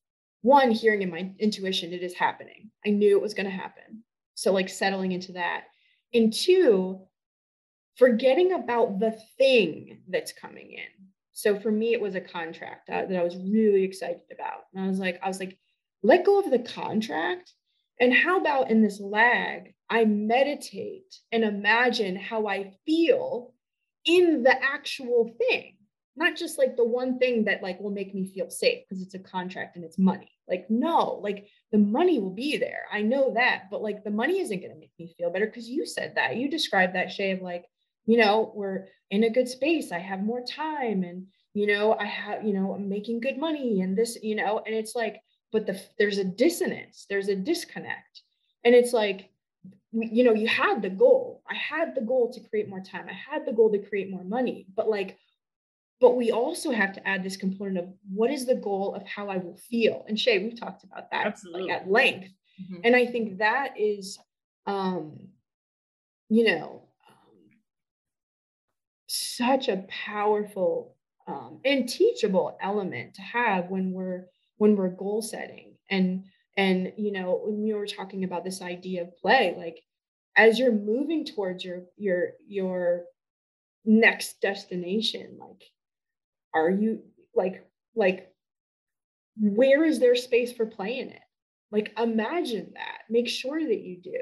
[0.42, 2.70] one, hearing in my intuition, it is happening.
[2.86, 4.04] I knew it was going to happen.
[4.34, 5.64] So, like, settling into that.
[6.14, 7.00] And two,
[7.98, 11.08] forgetting about the thing that's coming in.
[11.32, 14.64] So for me, it was a contract uh, that I was really excited about.
[14.74, 15.58] And I was like, I was like,
[16.02, 17.52] let go of the contract.
[18.00, 23.54] And how about in this lag, I meditate and imagine how I feel
[24.04, 25.76] in the actual thing,
[26.16, 29.14] not just like the one thing that like will make me feel safe because it's
[29.14, 30.30] a contract and it's money.
[30.48, 32.84] Like, no, like the money will be there.
[32.92, 35.68] I know that, but like the money isn't going to make me feel better because
[35.68, 36.36] you said that.
[36.36, 37.64] You described that, Shay, of like,
[38.08, 39.92] you know, we're in a good space.
[39.92, 43.82] I have more time and, you know, I have, you know, I'm making good money
[43.82, 45.20] and this, you know, and it's like,
[45.52, 48.22] but the, there's a dissonance, there's a disconnect.
[48.64, 49.28] And it's like,
[49.92, 51.42] you know, you had the goal.
[51.48, 53.06] I had the goal to create more time.
[53.08, 55.18] I had the goal to create more money, but like,
[56.00, 59.28] but we also have to add this component of what is the goal of how
[59.28, 60.06] I will feel.
[60.08, 61.64] And Shay, we've talked about that Absolutely.
[61.64, 62.30] like at length.
[62.62, 62.80] Mm-hmm.
[62.84, 64.18] And I think that is,
[64.66, 65.28] um,
[66.30, 66.87] you know,
[69.38, 74.26] such a powerful um, and teachable element to have when we're
[74.56, 75.76] when we're goal setting.
[75.90, 76.24] And
[76.56, 79.78] and you know when we were talking about this idea of play like
[80.36, 83.04] as you're moving towards your your your
[83.84, 85.62] next destination like
[86.54, 87.00] are you
[87.34, 87.64] like
[87.94, 88.32] like
[89.40, 91.22] where is there space for play in it?
[91.70, 93.02] Like imagine that.
[93.08, 94.20] Make sure that you do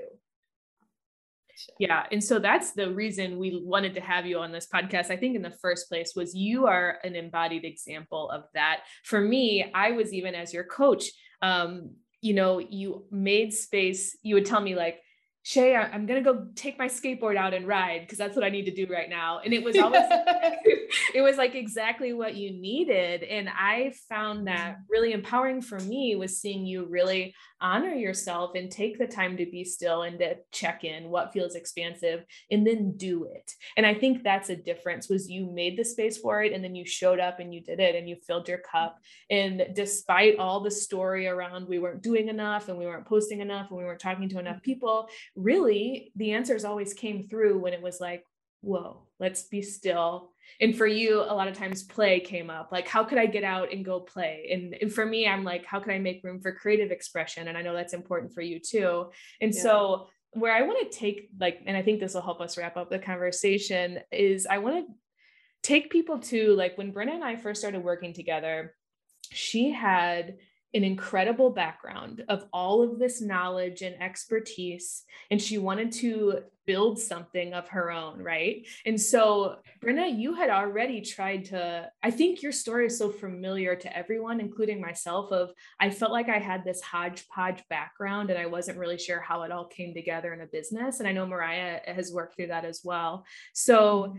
[1.79, 2.07] yeah.
[2.13, 5.11] And so that's the reason we wanted to have you on this podcast.
[5.11, 8.81] I think in the first place was you are an embodied example of that.
[9.05, 11.05] For me, I was even as your coach,
[11.43, 14.99] um, you know, you made space, you would tell me like,
[15.47, 18.65] Shay, I'm gonna go take my skateboard out and ride because that's what I need
[18.65, 19.39] to do right now.
[19.45, 20.11] And it was almost
[21.15, 23.23] it was like exactly what you needed.
[23.23, 24.83] And I found that mm-hmm.
[24.91, 29.47] really empowering for me was seeing you really honor yourself and take the time to
[29.47, 33.53] be still and to check in what feels expansive and then do it.
[33.77, 36.75] And I think that's a difference was you made the space for it and then
[36.75, 38.99] you showed up and you did it and you filled your cup.
[39.31, 43.69] And despite all the story around we weren't doing enough and we weren't posting enough
[43.71, 44.73] and we weren't talking to enough mm-hmm.
[44.73, 48.25] people, really the answers always came through when it was like,
[48.63, 50.33] whoa, let's be still.
[50.61, 53.45] And for you, a lot of times play came up like, how could I get
[53.45, 54.49] out and go play?
[54.53, 57.49] And, and for me, I'm like, how can I make room for creative expression?
[57.49, 59.11] And I know that's important for you too.
[59.41, 59.63] And yeah.
[59.63, 62.77] so, where I want to take, like, and I think this will help us wrap
[62.77, 64.95] up the conversation, is I want to
[65.63, 68.75] take people to like when Brenna and I first started working together,
[69.33, 70.37] she had
[70.77, 76.99] an incredible background of all of this knowledge and expertise and she wanted to build
[76.99, 78.67] something of her own right?
[78.85, 83.75] And so Brenna you had already tried to I think your story is so familiar
[83.75, 88.47] to everyone including myself of I felt like I had this hodgepodge background and I
[88.47, 91.81] wasn't really sure how it all came together in a business and I know Mariah
[91.87, 93.25] has worked through that as well.
[93.55, 94.19] So mm-hmm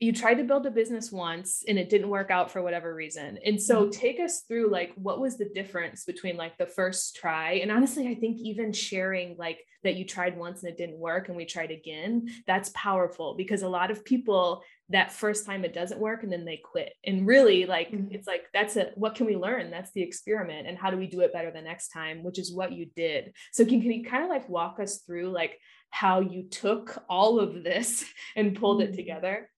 [0.00, 3.38] you tried to build a business once and it didn't work out for whatever reason.
[3.44, 3.90] And so mm-hmm.
[3.90, 8.08] take us through like what was the difference between like the first try and honestly
[8.08, 11.44] I think even sharing like that you tried once and it didn't work and we
[11.44, 16.24] tried again, that's powerful because a lot of people that first time it doesn't work
[16.24, 16.92] and then they quit.
[17.04, 18.12] And really like mm-hmm.
[18.12, 19.70] it's like that's a what can we learn?
[19.70, 22.52] That's the experiment and how do we do it better the next time, which is
[22.52, 23.32] what you did.
[23.52, 25.58] So can, can you kind of like walk us through like
[25.90, 28.04] how you took all of this
[28.36, 28.92] and pulled mm-hmm.
[28.92, 29.48] it together?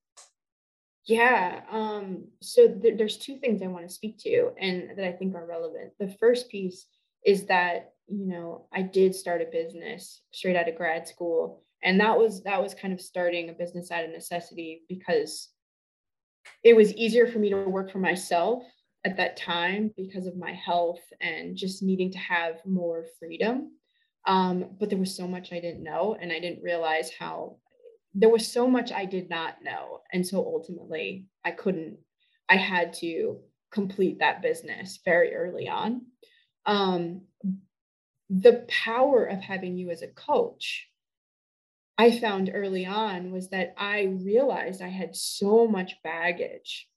[1.06, 1.60] Yeah.
[1.70, 5.34] Um, so th- there's two things I want to speak to and that I think
[5.34, 5.92] are relevant.
[5.98, 6.86] The first piece
[7.24, 11.62] is that, you know, I did start a business straight out of grad school.
[11.82, 15.50] And that was that was kind of starting a business out of necessity because
[16.64, 18.64] it was easier for me to work for myself
[19.04, 23.70] at that time because of my health and just needing to have more freedom.
[24.26, 27.58] Um, but there was so much I didn't know, and I didn't realize how
[28.18, 30.00] there was so much I did not know.
[30.10, 31.98] And so ultimately, I couldn't,
[32.48, 33.40] I had to
[33.70, 36.00] complete that business very early on.
[36.64, 37.22] Um,
[38.30, 40.88] the power of having you as a coach,
[41.98, 46.88] I found early on was that I realized I had so much baggage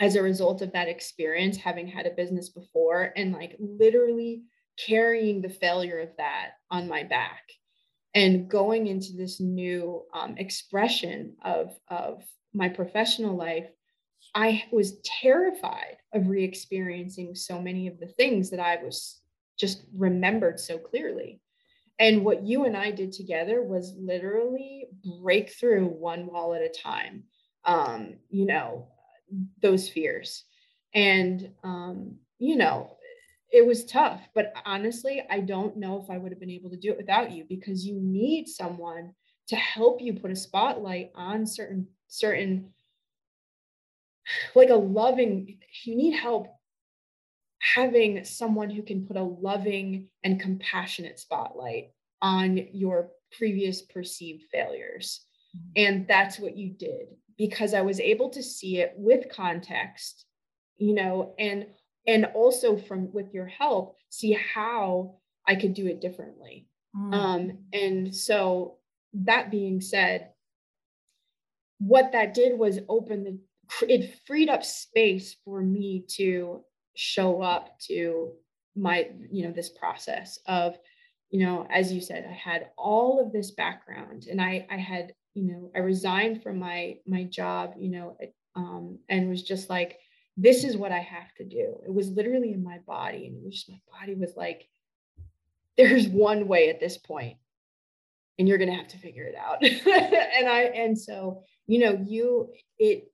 [0.00, 4.44] as a result of that experience, having had a business before and like literally
[4.78, 7.42] carrying the failure of that on my back
[8.14, 13.66] and going into this new um, expression of, of my professional life
[14.34, 19.20] I was terrified of re experiencing so many of the things that I was
[19.58, 21.40] just remembered so clearly.
[21.98, 24.86] And what you and I did together was literally
[25.20, 27.24] break through one wall at a time,
[27.64, 28.88] um, you know,
[29.60, 30.44] those fears.
[30.94, 32.96] And, um, you know,
[33.52, 36.76] it was tough, but honestly, I don't know if I would have been able to
[36.76, 39.12] do it without you because you need someone
[39.48, 42.70] to help you put a spotlight on certain, certain,
[44.54, 46.46] like a loving, you need help
[47.74, 51.90] having someone who can put a loving and compassionate spotlight
[52.22, 55.26] on your previous perceived failures.
[55.54, 55.72] Mm-hmm.
[55.76, 60.24] And that's what you did because I was able to see it with context,
[60.78, 61.66] you know, and
[62.06, 66.66] and also from with your help, see how I could do it differently.
[66.96, 67.14] Mm.
[67.14, 68.78] Um, and so
[69.14, 70.30] that being said,
[71.78, 73.38] what that did was open the
[73.82, 76.62] it freed up space for me to
[76.94, 78.32] show up to
[78.76, 80.76] my you know this process of
[81.30, 85.12] you know as you said i had all of this background and i i had
[85.34, 88.16] you know i resigned from my my job you know
[88.56, 89.98] um and was just like
[90.36, 93.44] this is what i have to do it was literally in my body and it
[93.44, 94.68] was just my body was like
[95.76, 97.36] there's one way at this point
[98.38, 102.50] and you're to have to figure it out and i and so you know you
[102.78, 103.12] it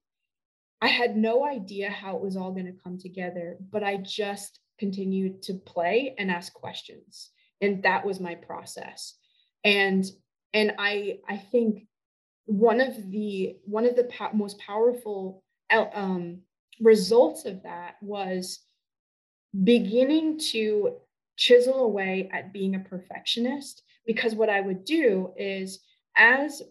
[0.80, 5.42] I had no idea how it was all to come together, but I just continued
[5.42, 7.30] to play and ask questions.
[7.60, 9.14] And that was my process.
[9.64, 10.04] And
[10.54, 11.88] and I I think
[12.46, 16.42] one of the one of the po- most powerful um,
[16.80, 18.60] results of that was
[19.64, 20.96] beginning to
[21.36, 25.80] chisel away at being a perfectionist because what I would do is
[26.16, 26.62] as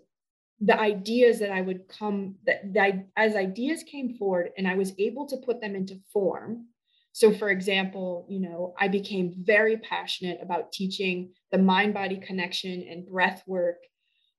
[0.60, 4.93] the ideas that I would come that, that as ideas came forward and I was
[4.97, 6.66] able to put them into form.
[7.14, 12.86] So, for example, you know, I became very passionate about teaching the mind body connection
[12.89, 13.78] and breath work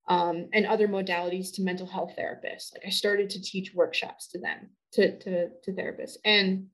[0.09, 2.73] um, and other modalities to mental health therapists.
[2.75, 6.17] Like I started to teach workshops to them, to, to, to therapists.
[6.25, 6.67] And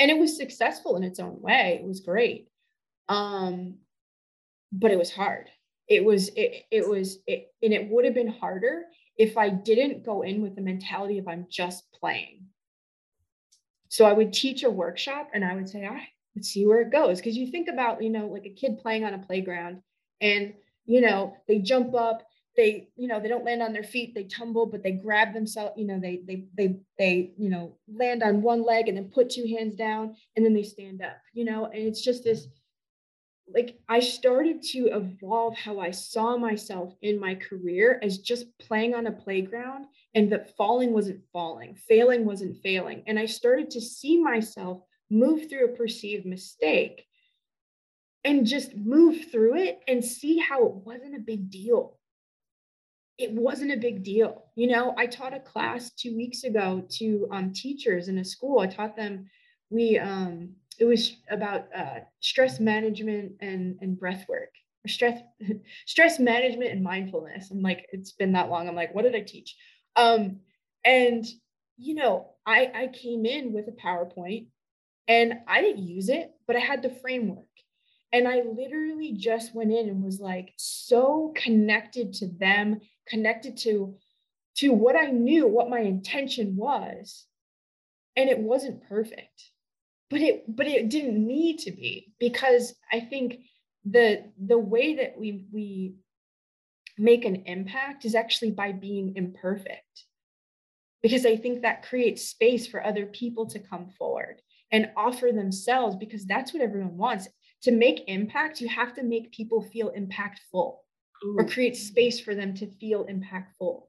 [0.00, 1.80] and it was successful in its own way.
[1.82, 2.48] It was great.
[3.08, 3.78] Um,
[4.70, 5.48] but it was hard
[5.88, 8.84] it was it, it was it, and it would have been harder
[9.16, 12.44] if i didn't go in with the mentality of i'm just playing
[13.88, 16.80] so i would teach a workshop and i would say all right let's see where
[16.80, 19.80] it goes because you think about you know like a kid playing on a playground
[20.20, 20.52] and
[20.84, 22.22] you know they jump up
[22.56, 25.72] they you know they don't land on their feet they tumble but they grab themselves
[25.76, 29.30] you know they they they they you know land on one leg and then put
[29.30, 32.48] two hands down and then they stand up you know and it's just this
[33.54, 38.94] like I started to evolve how I saw myself in my career as just playing
[38.94, 43.02] on a playground and that falling wasn't falling, failing wasn't failing.
[43.06, 47.06] And I started to see myself move through a perceived mistake
[48.24, 51.97] and just move through it and see how it wasn't a big deal.
[53.18, 54.44] It wasn't a big deal.
[54.54, 58.60] You know, I taught a class two weeks ago to um, teachers in a school.
[58.60, 59.28] I taught them,
[59.70, 64.50] we, um, it was about uh, stress management and and breath work
[64.84, 65.20] or stress
[65.86, 69.20] stress management and mindfulness i'm like it's been that long i'm like what did i
[69.20, 69.56] teach
[69.96, 70.38] um
[70.84, 71.26] and
[71.76, 74.46] you know i i came in with a powerpoint
[75.08, 77.44] and i didn't use it but i had the framework
[78.12, 83.94] and i literally just went in and was like so connected to them connected to
[84.56, 87.26] to what i knew what my intention was
[88.18, 89.52] and it wasn't perfect.
[90.10, 93.38] But it but it didn't need to be because i think
[93.84, 95.94] the the way that we we
[96.98, 100.04] make an impact is actually by being imperfect.
[101.02, 105.94] Because i think that creates space for other people to come forward and offer themselves
[105.96, 107.28] because that's what everyone wants.
[107.62, 110.76] To make impact you have to make people feel impactful
[111.24, 111.36] Ooh.
[111.38, 113.82] or create space for them to feel impactful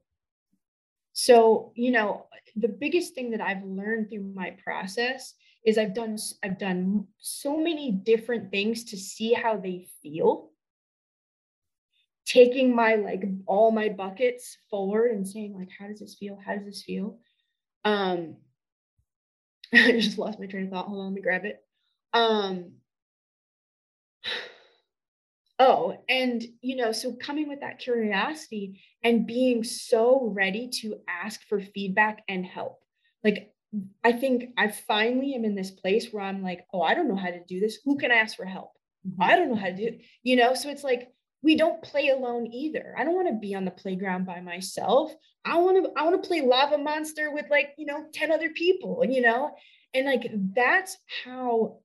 [1.12, 2.26] so you know
[2.56, 5.34] the biggest thing that i've learned through my process
[5.64, 10.50] is I've done I've done so many different things to see how they feel.
[12.26, 16.38] Taking my like all my buckets forward and saying like how does this feel?
[16.44, 17.18] How does this feel?
[17.84, 18.36] Um
[19.72, 20.86] I just lost my train of thought.
[20.86, 21.62] Hold on, let me grab it.
[22.14, 22.72] Um
[25.62, 31.46] Oh, and you know, so coming with that curiosity and being so ready to ask
[31.48, 32.80] for feedback and help.
[33.22, 33.52] Like
[34.02, 37.16] I think I finally am in this place where I'm like, oh, I don't know
[37.16, 37.78] how to do this.
[37.84, 38.72] Who can I ask for help?
[39.06, 39.22] Mm-hmm.
[39.22, 40.00] I don't know how to do it.
[40.22, 41.08] You know, so it's like
[41.42, 42.94] we don't play alone either.
[42.96, 45.12] I don't want to be on the playground by myself.
[45.44, 48.48] I want to I want to play lava monster with like, you know, 10 other
[48.48, 49.50] people, and you know?
[49.92, 51.80] And like that's how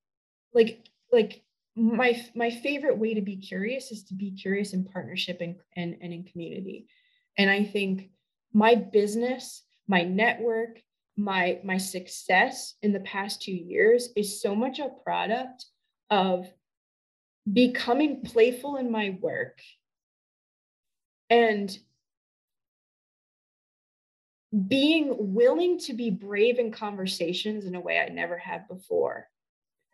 [0.53, 1.43] like like
[1.76, 5.97] my my favorite way to be curious is to be curious in partnership and and,
[6.02, 6.88] and in community.
[7.38, 8.10] And I think
[8.53, 10.81] my business, my network,
[11.18, 15.65] my my success in the past 2 years is so much a product
[16.10, 16.47] of
[17.52, 19.60] becoming playful in my work
[21.30, 21.77] and
[24.68, 29.27] being willing to be brave in conversations in a way I never have before,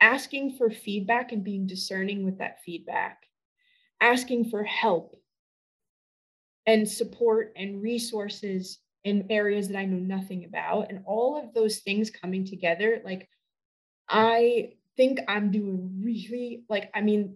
[0.01, 3.23] asking for feedback and being discerning with that feedback,
[4.01, 5.15] asking for help
[6.65, 11.79] and support and resources in areas that I know nothing about, and all of those
[11.79, 13.01] things coming together.
[13.03, 13.29] Like,
[14.09, 17.35] I think I'm doing really, like, I mean,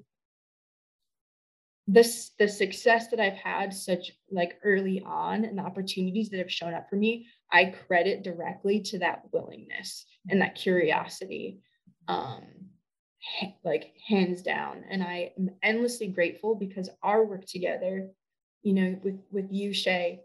[1.87, 6.51] this the success that I've had such like early on and the opportunities that have
[6.51, 11.59] shown up for me, I credit directly to that willingness and that curiosity.
[12.07, 12.43] Um
[13.63, 14.83] like hands down.
[14.89, 18.09] And I am endlessly grateful because our work together,
[18.63, 20.21] you know, with with you, Shay,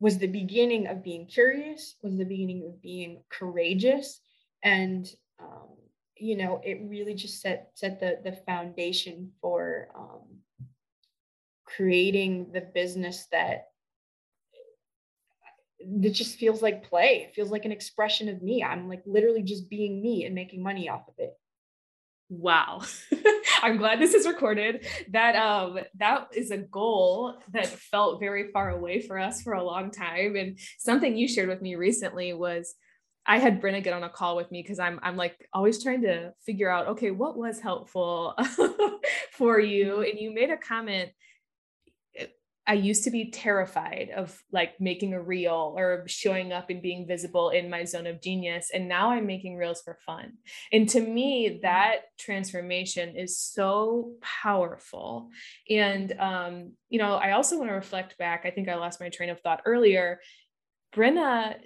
[0.00, 4.20] was the beginning of being curious, was the beginning of being courageous.
[4.62, 5.06] And
[5.40, 5.68] um,
[6.16, 10.40] you know, it really just set set the the foundation for um
[11.64, 13.68] creating the business that
[16.02, 17.26] it just feels like play.
[17.28, 18.62] It feels like an expression of me.
[18.62, 21.34] I'm like literally just being me and making money off of it.
[22.28, 22.82] Wow.
[23.62, 24.86] I'm glad this is recorded.
[25.12, 29.64] That um that is a goal that felt very far away for us for a
[29.64, 30.36] long time.
[30.36, 32.74] And something you shared with me recently was
[33.28, 36.02] I had Brenna get on a call with me because I'm I'm like always trying
[36.02, 38.34] to figure out, okay, what was helpful
[39.32, 40.02] for you?
[40.02, 41.10] And you made a comment
[42.66, 47.06] I used to be terrified of like making a reel or showing up and being
[47.06, 48.70] visible in my zone of genius.
[48.74, 50.32] And now I'm making reels for fun.
[50.72, 51.62] And to me, mm-hmm.
[51.62, 55.30] that transformation is so powerful.
[55.70, 58.42] And, um, you know, I also want to reflect back.
[58.44, 60.20] I think I lost my train of thought earlier.
[60.94, 61.56] Brenna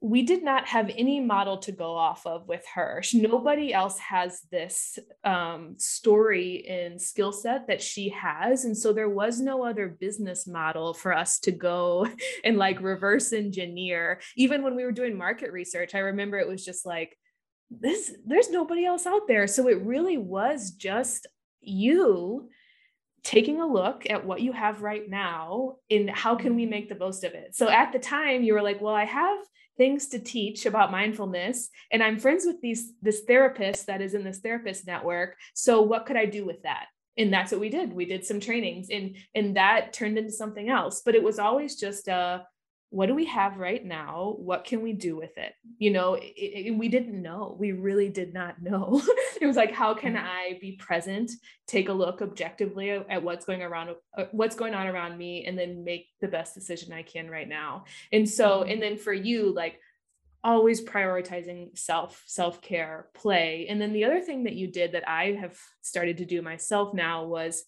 [0.00, 3.02] we did not have any model to go off of with her.
[3.12, 8.64] Nobody else has this um, story and skill set that she has.
[8.64, 12.06] And so there was no other business model for us to go
[12.44, 14.20] and like reverse engineer.
[14.36, 17.18] Even when we were doing market research, I remember it was just like,
[17.70, 19.48] this, there's nobody else out there.
[19.48, 21.26] So it really was just
[21.60, 22.48] you
[23.24, 26.94] taking a look at what you have right now and how can we make the
[26.94, 29.38] most of it so at the time you were like well i have
[29.78, 31.70] things to teach about mindfulness.
[31.90, 35.36] And i'm friends with these this therapist that is in this therapist network.
[35.54, 36.86] So what could i do with that?
[37.16, 37.92] And that's what we did.
[37.92, 41.02] We did some trainings and and that turned into something else.
[41.04, 42.44] But it was always just a
[42.90, 44.34] what do we have right now?
[44.38, 45.52] What can we do with it?
[45.78, 47.56] You know it, it, we didn't know.
[47.58, 49.02] We really did not know.
[49.40, 50.26] It was like how can mm-hmm.
[50.26, 51.30] i be present
[51.68, 55.56] take a look objectively at what's going around uh, what's going on around me and
[55.56, 57.84] then make the best decision i can right now?
[58.10, 58.70] And so mm-hmm.
[58.70, 59.78] and then for you like
[60.42, 63.66] always prioritizing self self-care play.
[63.68, 66.94] And then the other thing that you did that i have started to do myself
[66.94, 67.64] now was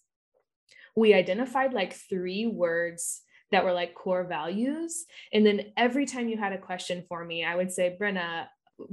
[0.97, 5.06] we identified like three words that were like core values.
[5.32, 8.47] And then every time you had a question for me, I would say, Brenna,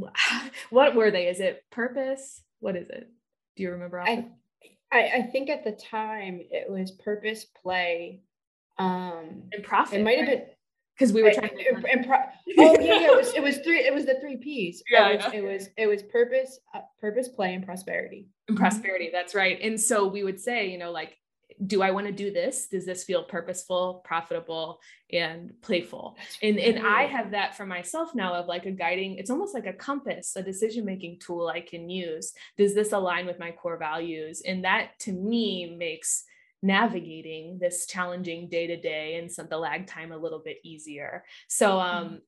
[0.69, 1.27] what were they?
[1.27, 2.41] Is it purpose?
[2.59, 3.09] What is it?
[3.55, 4.01] Do you remember?
[4.01, 4.27] I,
[4.91, 8.21] I, I think at the time it was purpose, play,
[8.77, 9.99] um, and profit.
[9.99, 10.43] It might have been
[10.97, 11.69] because we were trying to.
[11.75, 12.17] And, and pro-
[12.59, 13.79] oh yeah, yeah, it was it was three.
[13.79, 14.83] It was the three P's.
[14.89, 18.27] Yeah, it was, it was it was purpose, uh, purpose, play, and prosperity.
[18.47, 19.09] And prosperity.
[19.11, 19.59] That's right.
[19.61, 21.17] And so we would say, you know, like
[21.65, 22.67] do I want to do this?
[22.67, 24.79] Does this feel purposeful, profitable,
[25.11, 26.17] and playful?
[26.41, 29.65] And and I have that for myself now of like a guiding, it's almost like
[29.65, 32.33] a compass, a decision-making tool I can use.
[32.57, 34.41] Does this align with my core values?
[34.45, 36.23] And that to me makes
[36.61, 41.23] navigating this challenging day to day and some the lag time a little bit easier.
[41.47, 42.21] So um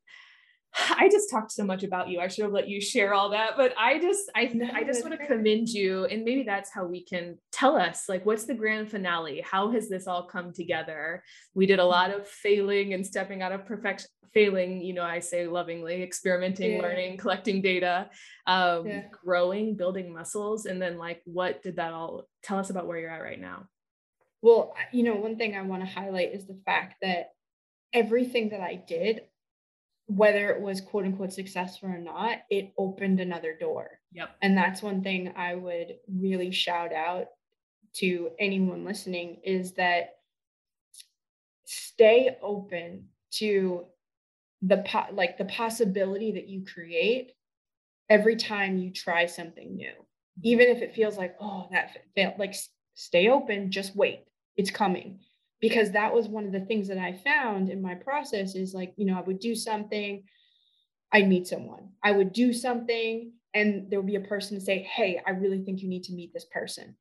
[0.97, 2.19] I just talked so much about you.
[2.19, 5.03] I should have let you share all that, but I just I no, I just
[5.03, 8.53] want to commend you and maybe that's how we can tell us like what's the
[8.53, 9.43] grand finale?
[9.49, 11.23] How has this all come together?
[11.53, 15.19] We did a lot of failing and stepping out of perfection failing, you know, I
[15.19, 16.81] say lovingly, experimenting, yeah.
[16.81, 18.11] learning, collecting data,
[18.45, 19.03] um, yeah.
[19.23, 23.09] growing, building muscles and then like what did that all tell us about where you're
[23.09, 23.65] at right now?
[24.41, 27.31] Well, you know, one thing I want to highlight is the fact that
[27.93, 29.21] everything that I did
[30.09, 33.99] whether it was quote unquote successful or not, it opened another door.
[34.11, 34.29] Yep.
[34.41, 37.27] And that's one thing I would really shout out
[37.97, 40.15] to anyone listening is that
[41.65, 43.85] stay open to
[44.63, 47.33] the po- like the possibility that you create
[48.09, 50.41] every time you try something new mm-hmm.
[50.43, 52.55] even if it feels like oh that failed like
[52.95, 54.25] stay open just wait
[54.57, 55.19] it's coming
[55.61, 58.93] because that was one of the things that i found in my process is like
[58.97, 60.23] you know i would do something
[61.13, 64.83] i'd meet someone i would do something and there would be a person to say
[64.83, 66.95] hey i really think you need to meet this person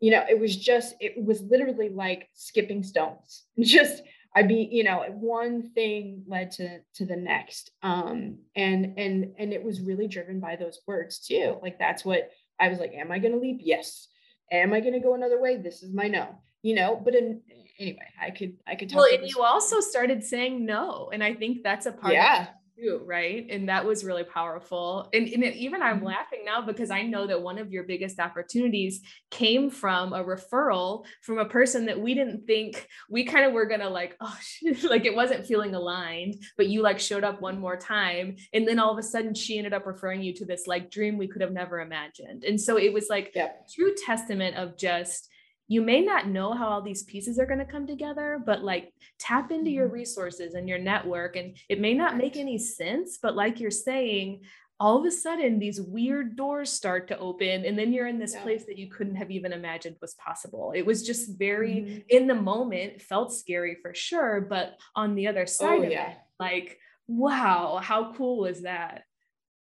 [0.00, 4.02] you know it was just it was literally like skipping stones just
[4.34, 7.70] I'd be, you know, one thing led to to the next.
[7.82, 11.56] Um, and and and it was really driven by those words too.
[11.62, 13.60] Like that's what I was like, am I gonna leap?
[13.60, 14.08] Yes.
[14.50, 15.56] Am I gonna go another way?
[15.56, 16.36] This is my no.
[16.62, 17.42] You know, but in
[17.78, 18.98] anyway, I could I could talk.
[18.98, 21.10] Well, and you also started saying no.
[21.12, 23.46] And I think that's a part yeah too, right?
[23.50, 25.08] And that was really powerful.
[25.12, 26.06] And, and even I'm mm-hmm.
[26.06, 31.04] laughing now because I know that one of your biggest opportunities came from a referral
[31.22, 34.36] from a person that we didn't think we kind of were gonna like, oh,
[34.84, 38.36] like it wasn't feeling aligned, but you like showed up one more time.
[38.52, 41.18] And then all of a sudden she ended up referring you to this like dream
[41.18, 42.44] we could have never imagined.
[42.44, 43.68] And so it was like yep.
[43.74, 45.30] true testament of just
[45.66, 48.92] you may not know how all these pieces are going to come together, but like
[49.18, 49.94] tap into your mm-hmm.
[49.94, 51.36] resources and your network.
[51.36, 54.42] And it may not make any sense, but like you're saying,
[54.80, 58.34] all of a sudden these weird doors start to open and then you're in this
[58.34, 58.42] yeah.
[58.42, 61.98] place that you couldn't have even imagined was possible it was just very mm-hmm.
[62.08, 65.92] in the moment felt scary for sure but on the other oh, side oh, of
[65.92, 66.10] yeah.
[66.10, 69.04] it like wow how cool was that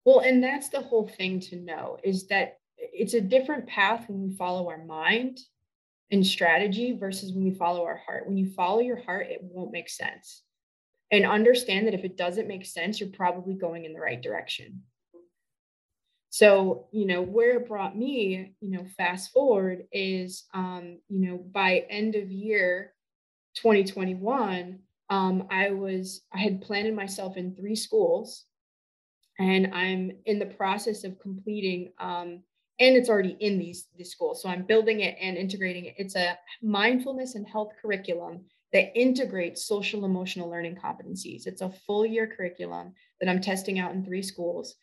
[0.05, 4.21] well and that's the whole thing to know is that it's a different path when
[4.21, 5.39] we follow our mind
[6.11, 8.27] and strategy versus when we follow our heart.
[8.27, 10.43] When you follow your heart, it won't make sense.
[11.11, 14.83] And understand that if it doesn't make sense, you're probably going in the right direction.
[16.29, 21.37] So, you know, where it brought me, you know, fast forward is, um, you know,
[21.37, 22.93] by end of year
[23.55, 24.79] 2021,
[25.09, 28.43] um, I was, I had planted myself in three schools
[29.39, 32.41] and I'm in the process of completing um,
[32.79, 34.41] and it's already in these these schools.
[34.41, 35.95] So i'm building it and integrating it.
[35.97, 41.47] It's a mindfulness and health curriculum that integrates social emotional learning competencies.
[41.47, 44.75] It's a full year curriculum that i'm testing out in three schools.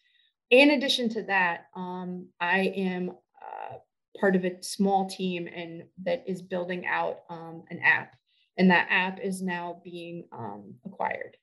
[0.51, 3.77] In addition to that um, i am uh,
[4.19, 8.15] part of a small team and that is building out um, an app.
[8.59, 11.37] And that app is now being um, acquired.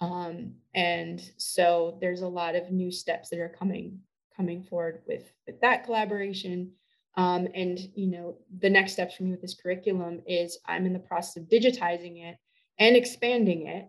[0.00, 3.98] Um, and so there's a lot of new steps that are coming
[4.36, 6.72] coming forward with, with that collaboration.
[7.16, 10.92] Um, and you know, the next steps for me with this curriculum is I'm in
[10.92, 12.36] the process of digitizing it
[12.78, 13.88] and expanding it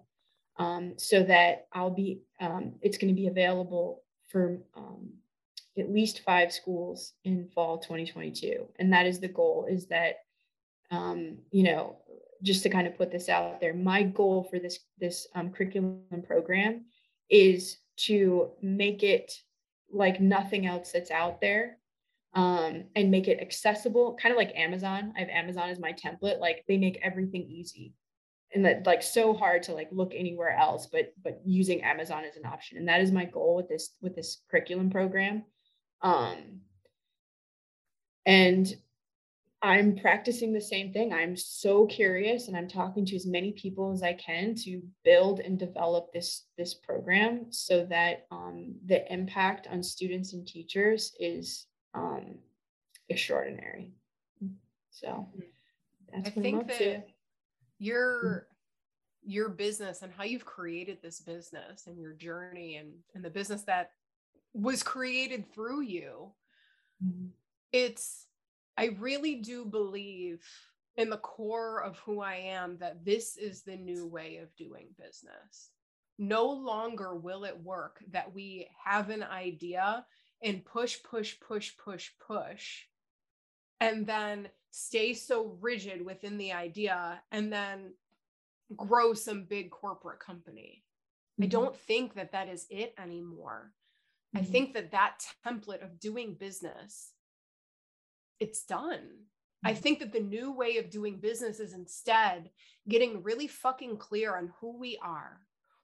[0.58, 5.10] um, so that I'll be um, it's going to be available for um,
[5.78, 8.68] at least five schools in fall 2022.
[8.80, 9.68] And that is the goal.
[9.70, 10.16] Is that
[10.90, 11.98] um, you know
[12.44, 16.02] just to kind of put this out there, my goal for this this um, curriculum
[16.26, 16.86] program
[17.30, 19.32] is to make it
[19.92, 21.78] like nothing else that's out there
[22.34, 25.14] um, and make it accessible, kind of like Amazon.
[25.16, 26.40] I have Amazon as my template.
[26.40, 27.94] Like they make everything easy
[28.54, 32.38] and that like so hard to like look anywhere else, but but using Amazon as
[32.38, 32.78] an option.
[32.78, 35.44] And that is my goal with this with this curriculum program.
[36.02, 36.62] Um,
[38.26, 38.74] and
[39.64, 41.14] I'm practicing the same thing.
[41.14, 45.40] I'm so curious and I'm talking to as many people as I can to build
[45.40, 51.68] and develop this this program so that um, the impact on students and teachers is
[51.94, 52.40] um,
[53.10, 53.92] extraordinary.
[54.90, 55.28] So
[56.12, 57.02] that's I think that to.
[57.78, 58.48] your
[59.24, 63.62] your business and how you've created this business and your journey and and the business
[63.64, 63.92] that
[64.54, 66.32] was created through you.
[67.06, 67.28] Mm-hmm.
[67.72, 68.26] It's
[68.82, 70.44] I really do believe
[70.96, 74.88] in the core of who I am that this is the new way of doing
[74.98, 75.70] business.
[76.18, 80.04] No longer will it work that we have an idea
[80.42, 82.86] and push, push, push, push, push,
[83.80, 87.94] and then stay so rigid within the idea and then
[88.76, 90.84] grow some big corporate company.
[91.40, 91.44] Mm-hmm.
[91.44, 93.74] I don't think that that is it anymore.
[94.36, 94.44] Mm-hmm.
[94.44, 97.12] I think that that template of doing business
[98.42, 99.08] it's done.
[99.64, 99.82] I mm-hmm.
[99.82, 102.50] think that the new way of doing business is instead
[102.90, 105.40] getting really fucking clear on who we are,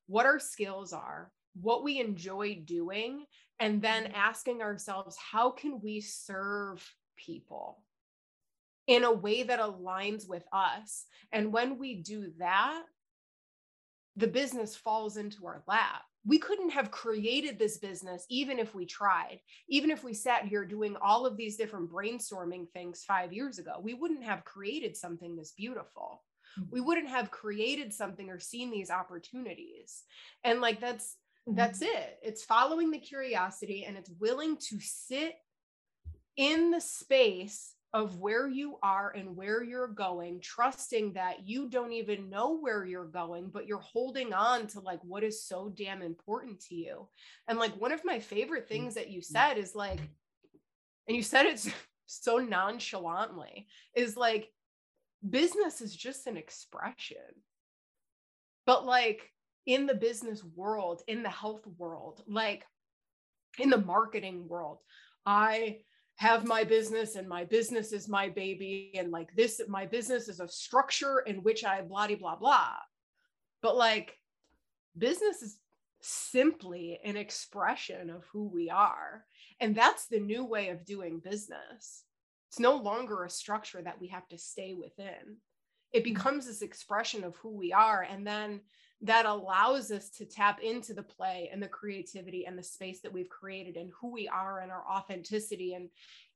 [0.08, 1.32] what our skills are,
[1.62, 3.26] what we enjoy doing,
[3.60, 4.16] and then mm-hmm.
[4.16, 6.84] asking ourselves, how can we serve
[7.16, 7.84] people
[8.88, 11.06] in a way that aligns with us?
[11.32, 12.82] And when we do that,
[14.16, 18.86] the business falls into our lap we couldn't have created this business even if we
[18.86, 19.40] tried
[19.70, 23.80] even if we sat here doing all of these different brainstorming things 5 years ago
[23.82, 26.24] we wouldn't have created something this beautiful
[26.60, 26.70] mm-hmm.
[26.72, 30.04] we wouldn't have created something or seen these opportunities
[30.44, 31.16] and like that's
[31.48, 31.56] mm-hmm.
[31.56, 35.36] that's it it's following the curiosity and it's willing to sit
[36.36, 41.94] in the space of where you are and where you're going, trusting that you don't
[41.94, 46.04] even know where you're going, but you're holding on to like what is so damn
[46.04, 47.08] important to you.
[47.48, 48.84] And like one of my favorite mm-hmm.
[48.84, 50.00] things that you said is like,
[51.08, 51.74] and you said it
[52.06, 53.66] so nonchalantly,
[53.96, 54.52] is like,
[55.28, 57.18] business is just an expression.
[58.68, 59.32] But like
[59.66, 62.64] in the business world, in the health world, like
[63.58, 64.78] in the marketing world,
[65.26, 65.80] I
[66.18, 70.40] have my business and my business is my baby and like this my business is
[70.40, 72.74] a structure in which i blah blah blah.
[73.62, 74.18] But like
[74.98, 75.58] business is
[76.02, 79.26] simply an expression of who we are.
[79.60, 82.04] And that's the new way of doing business.
[82.50, 85.38] It's no longer a structure that we have to stay within.
[85.92, 86.14] It mm-hmm.
[86.14, 88.02] becomes this expression of who we are.
[88.02, 88.62] And then
[89.02, 93.14] that allows us to tap into the play and the creativity and the space that
[93.14, 95.90] we've created and who we are and our authenticity and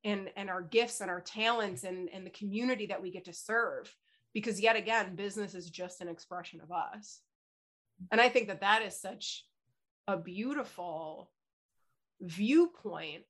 [0.03, 3.33] and and our gifts and our talents and and the community that we get to
[3.33, 3.93] serve.
[4.33, 7.21] Because yet again business is just an expression of us.
[8.11, 9.45] And i think that that is such
[10.07, 11.31] a beautiful
[12.21, 13.23] viewpoint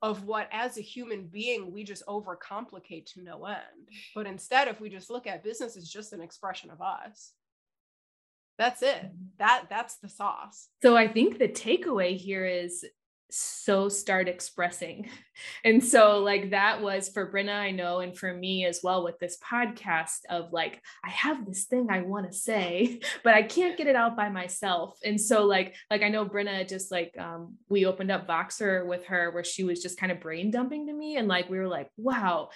[0.00, 3.88] of what as a human being we just overcomplicate to no end.
[4.14, 7.32] But instead if we just look at business as just an expression of us
[8.58, 9.10] that's it.
[9.38, 10.68] That that's the sauce.
[10.82, 12.84] So i think the takeaway here is
[13.30, 15.08] so start expressing.
[15.64, 19.20] And so like that was for brenna i know and for me as well with
[19.20, 23.76] this podcast of like i have this thing i want to say but i can't
[23.78, 24.98] get it out by myself.
[25.04, 29.04] And so like like i know brenna just like um we opened up voxer with
[29.06, 31.16] her where she was just kind of brain dumping to me.
[31.16, 32.48] And like we were like wow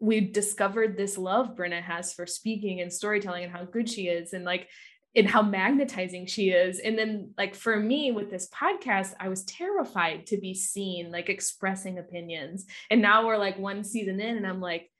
[0.00, 4.32] we discovered this love Brenna has for speaking and storytelling and how good she is.
[4.32, 4.68] And like
[5.16, 6.80] and how magnetizing she is.
[6.80, 11.28] And then, like, for me with this podcast, I was terrified to be seen, like,
[11.28, 12.66] expressing opinions.
[12.90, 14.90] And now we're like one season in, and I'm like,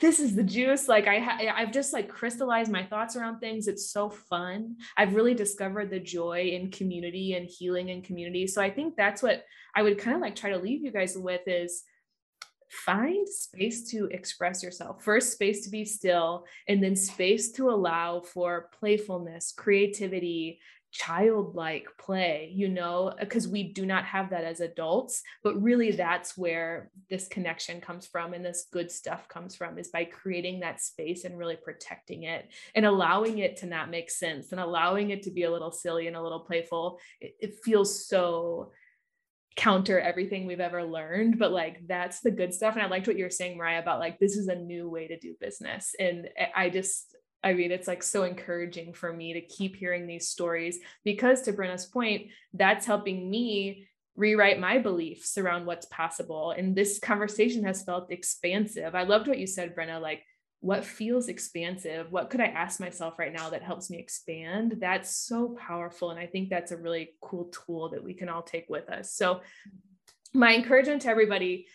[0.00, 3.68] this is the juice like i ha- i've just like crystallized my thoughts around things
[3.68, 8.60] it's so fun i've really discovered the joy in community and healing in community so
[8.60, 9.44] i think that's what
[9.76, 11.84] i would kind of like try to leave you guys with is
[12.74, 15.02] find space to express yourself.
[15.02, 20.60] First, space to be still, and then space to allow for playfulness, creativity,
[20.94, 25.22] childlike play, you know, because we do not have that as adults.
[25.42, 29.88] But really, that's where this connection comes from and this good stuff comes from is
[29.88, 34.52] by creating that space and really protecting it and allowing it to not make sense
[34.52, 37.00] and allowing it to be a little silly and a little playful.
[37.20, 38.70] It, it feels so
[39.56, 42.74] counter everything we've ever learned but like that's the good stuff.
[42.74, 45.08] And i liked what you were saying mariah about like this is a new way
[45.08, 45.94] to do business.
[45.98, 50.28] And i just i mean it's like so encouraging for me to keep hearing these
[50.28, 53.86] stories because to brenna's point that's helping me
[54.16, 56.52] rewrite my beliefs around what's possible.
[56.52, 58.94] And this conversation has felt expansive.
[58.94, 60.22] I loved what you said brenna like
[60.64, 64.76] what feels expansive what could i ask myself right now that helps me expand?
[64.80, 68.42] That's so powerful and i think that's a really cool tool that we can all
[68.42, 69.12] take with us.
[69.12, 69.42] So
[70.32, 71.66] my encouragement to everybody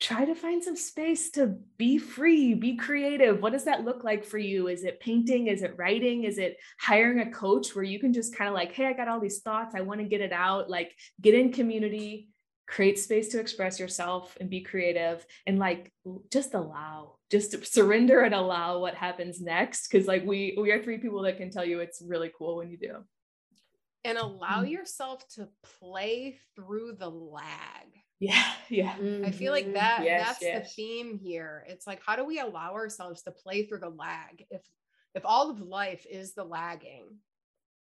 [0.00, 3.40] try to find some space to be free be creative.
[3.40, 4.66] What does that look like for you?
[4.66, 5.46] Is it painting?
[5.46, 6.24] Is it writing?
[6.24, 9.06] Is it hiring a coach where you can just kind of like hey i got
[9.06, 9.76] all these thoughts.
[9.76, 10.68] I want to get it out.
[10.68, 12.28] Like get in community
[12.66, 15.92] create space to express yourself and be creative and like
[16.30, 20.98] just allow just surrender and allow what happens next because like we we are three
[20.98, 22.96] people that can tell you it's really cool when you do
[24.04, 24.66] and allow mm-hmm.
[24.66, 25.48] yourself to
[25.80, 27.86] play through the lag
[28.18, 29.24] yeah yeah mm-hmm.
[29.24, 29.74] i feel like mm-hmm.
[29.74, 30.68] that yes, that's yes.
[30.68, 34.44] the theme here it's like how do we allow ourselves to play through the lag
[34.50, 34.62] if
[35.14, 37.06] if all of life is the lagging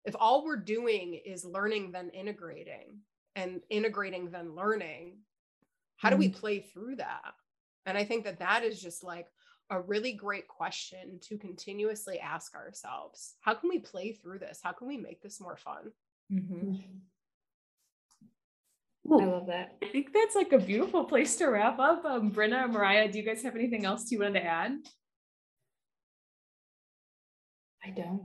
[0.04, 2.98] if all we're doing is learning then integrating
[3.34, 5.18] and integrating then learning
[5.96, 6.38] how do we mm-hmm.
[6.38, 7.34] play through that
[7.86, 9.26] and i think that that is just like
[9.70, 13.34] a really great question to continuously ask ourselves.
[13.40, 14.60] How can we play through this?
[14.62, 15.92] How can we make this more fun?
[16.32, 16.76] Mm-hmm.
[19.12, 19.76] i love that.
[19.82, 22.04] I think that's like a beautiful place to wrap up.
[22.04, 24.72] Um, brenna and mariah do you guys have anything else you wanted to add?
[27.84, 28.22] I don't.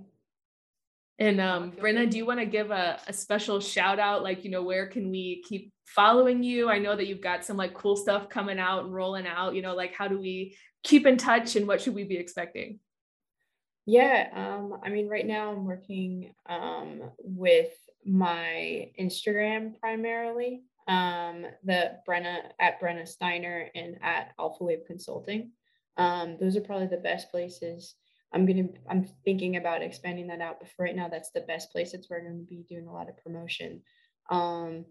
[1.19, 4.23] And um, Brenna, do you want to give a, a special shout out?
[4.23, 6.69] Like, you know, where can we keep following you?
[6.69, 9.53] I know that you've got some like cool stuff coming out and rolling out.
[9.53, 12.79] You know, like how do we keep in touch and what should we be expecting?
[13.85, 17.73] Yeah, um, I mean, right now I'm working um, with
[18.05, 25.51] my Instagram primarily, um, the Brenna at Brenna Steiner and at Alpha Wave Consulting.
[25.97, 27.95] Um, those are probably the best places.
[28.33, 31.71] I'm gonna I'm thinking about expanding that out, but for right now, that's the best
[31.71, 31.93] place.
[31.93, 33.81] It's where I'm gonna be doing a lot of promotion.
[34.29, 34.85] Um,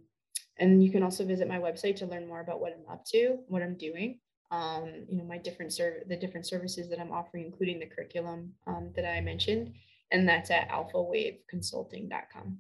[0.59, 3.39] and you can also visit my website to learn more about what I'm up to,
[3.49, 4.21] what I'm doing.
[4.53, 8.53] Um, you know, my different serv- the different services that I'm offering, including the curriculum
[8.67, 9.73] um, that I mentioned,
[10.11, 12.59] and that's at alphawaveconsulting.com.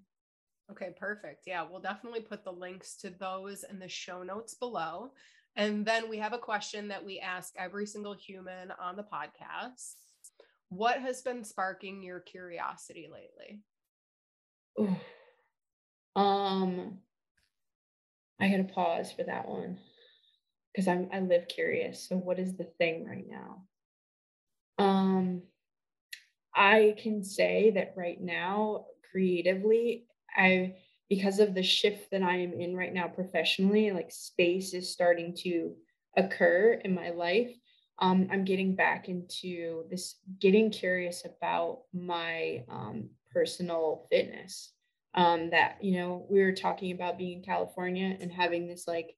[0.70, 1.42] Okay, perfect.
[1.46, 5.12] Yeah, we'll definitely put the links to those in the show notes below.
[5.54, 9.96] And then we have a question that we ask every single human on the podcast.
[10.70, 13.60] What has been sparking your curiosity lately?
[14.80, 16.18] Ooh.
[16.18, 16.98] Um,
[18.40, 19.78] I got to pause for that one
[20.72, 22.08] because I'm I live curious.
[22.08, 23.62] So what is the thing right now?
[24.78, 25.42] Um,
[26.54, 30.76] I can say that right now, creatively, I
[31.08, 35.34] because of the shift that I am in right now professionally, like space is starting
[35.40, 35.74] to
[36.16, 37.54] occur in my life.
[37.98, 44.72] Um, I'm getting back into this, getting curious about my um, personal fitness.
[45.14, 49.14] Um, that, you know, we were talking about being in California and having this like,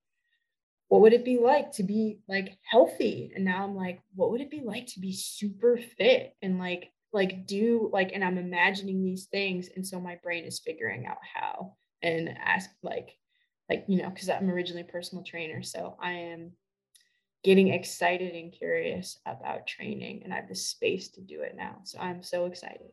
[0.95, 3.33] what would it be like to be like healthy?
[3.35, 6.93] And now I'm like, what would it be like to be super fit and like,
[7.13, 9.71] like do like, and I'm imagining these things.
[9.75, 13.17] And so my brain is figuring out how and ask like
[13.69, 16.53] like you know because i'm originally a personal trainer so i am
[17.43, 21.77] getting excited and curious about training and i have the space to do it now
[21.83, 22.93] so i'm so excited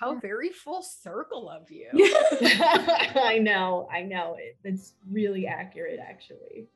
[0.00, 6.68] how very full circle of you i know i know it, it's really accurate actually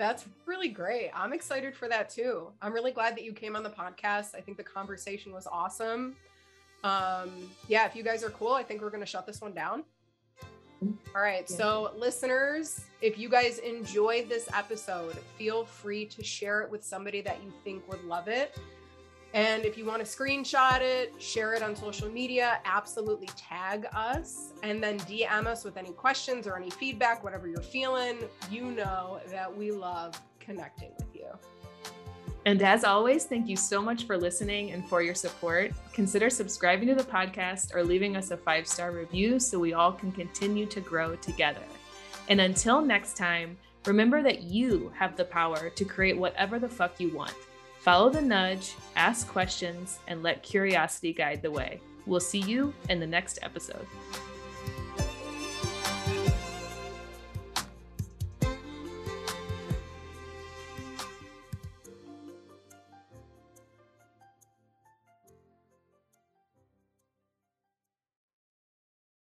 [0.00, 3.62] that's really great i'm excited for that too i'm really glad that you came on
[3.62, 6.16] the podcast i think the conversation was awesome
[6.84, 7.30] um
[7.68, 9.84] yeah if you guys are cool i think we're going to shut this one down
[11.14, 11.44] all right.
[11.50, 11.56] Yeah.
[11.58, 17.20] So, listeners, if you guys enjoyed this episode, feel free to share it with somebody
[17.20, 18.56] that you think would love it.
[19.32, 24.52] And if you want to screenshot it, share it on social media, absolutely tag us
[24.62, 28.18] and then DM us with any questions or any feedback, whatever you're feeling.
[28.50, 31.28] You know that we love connecting with you.
[32.46, 35.72] And as always, thank you so much for listening and for your support.
[35.92, 39.92] Consider subscribing to the podcast or leaving us a five star review so we all
[39.92, 41.62] can continue to grow together.
[42.28, 46.98] And until next time, remember that you have the power to create whatever the fuck
[46.98, 47.34] you want.
[47.80, 51.80] Follow the nudge, ask questions, and let curiosity guide the way.
[52.04, 53.86] We'll see you in the next episode.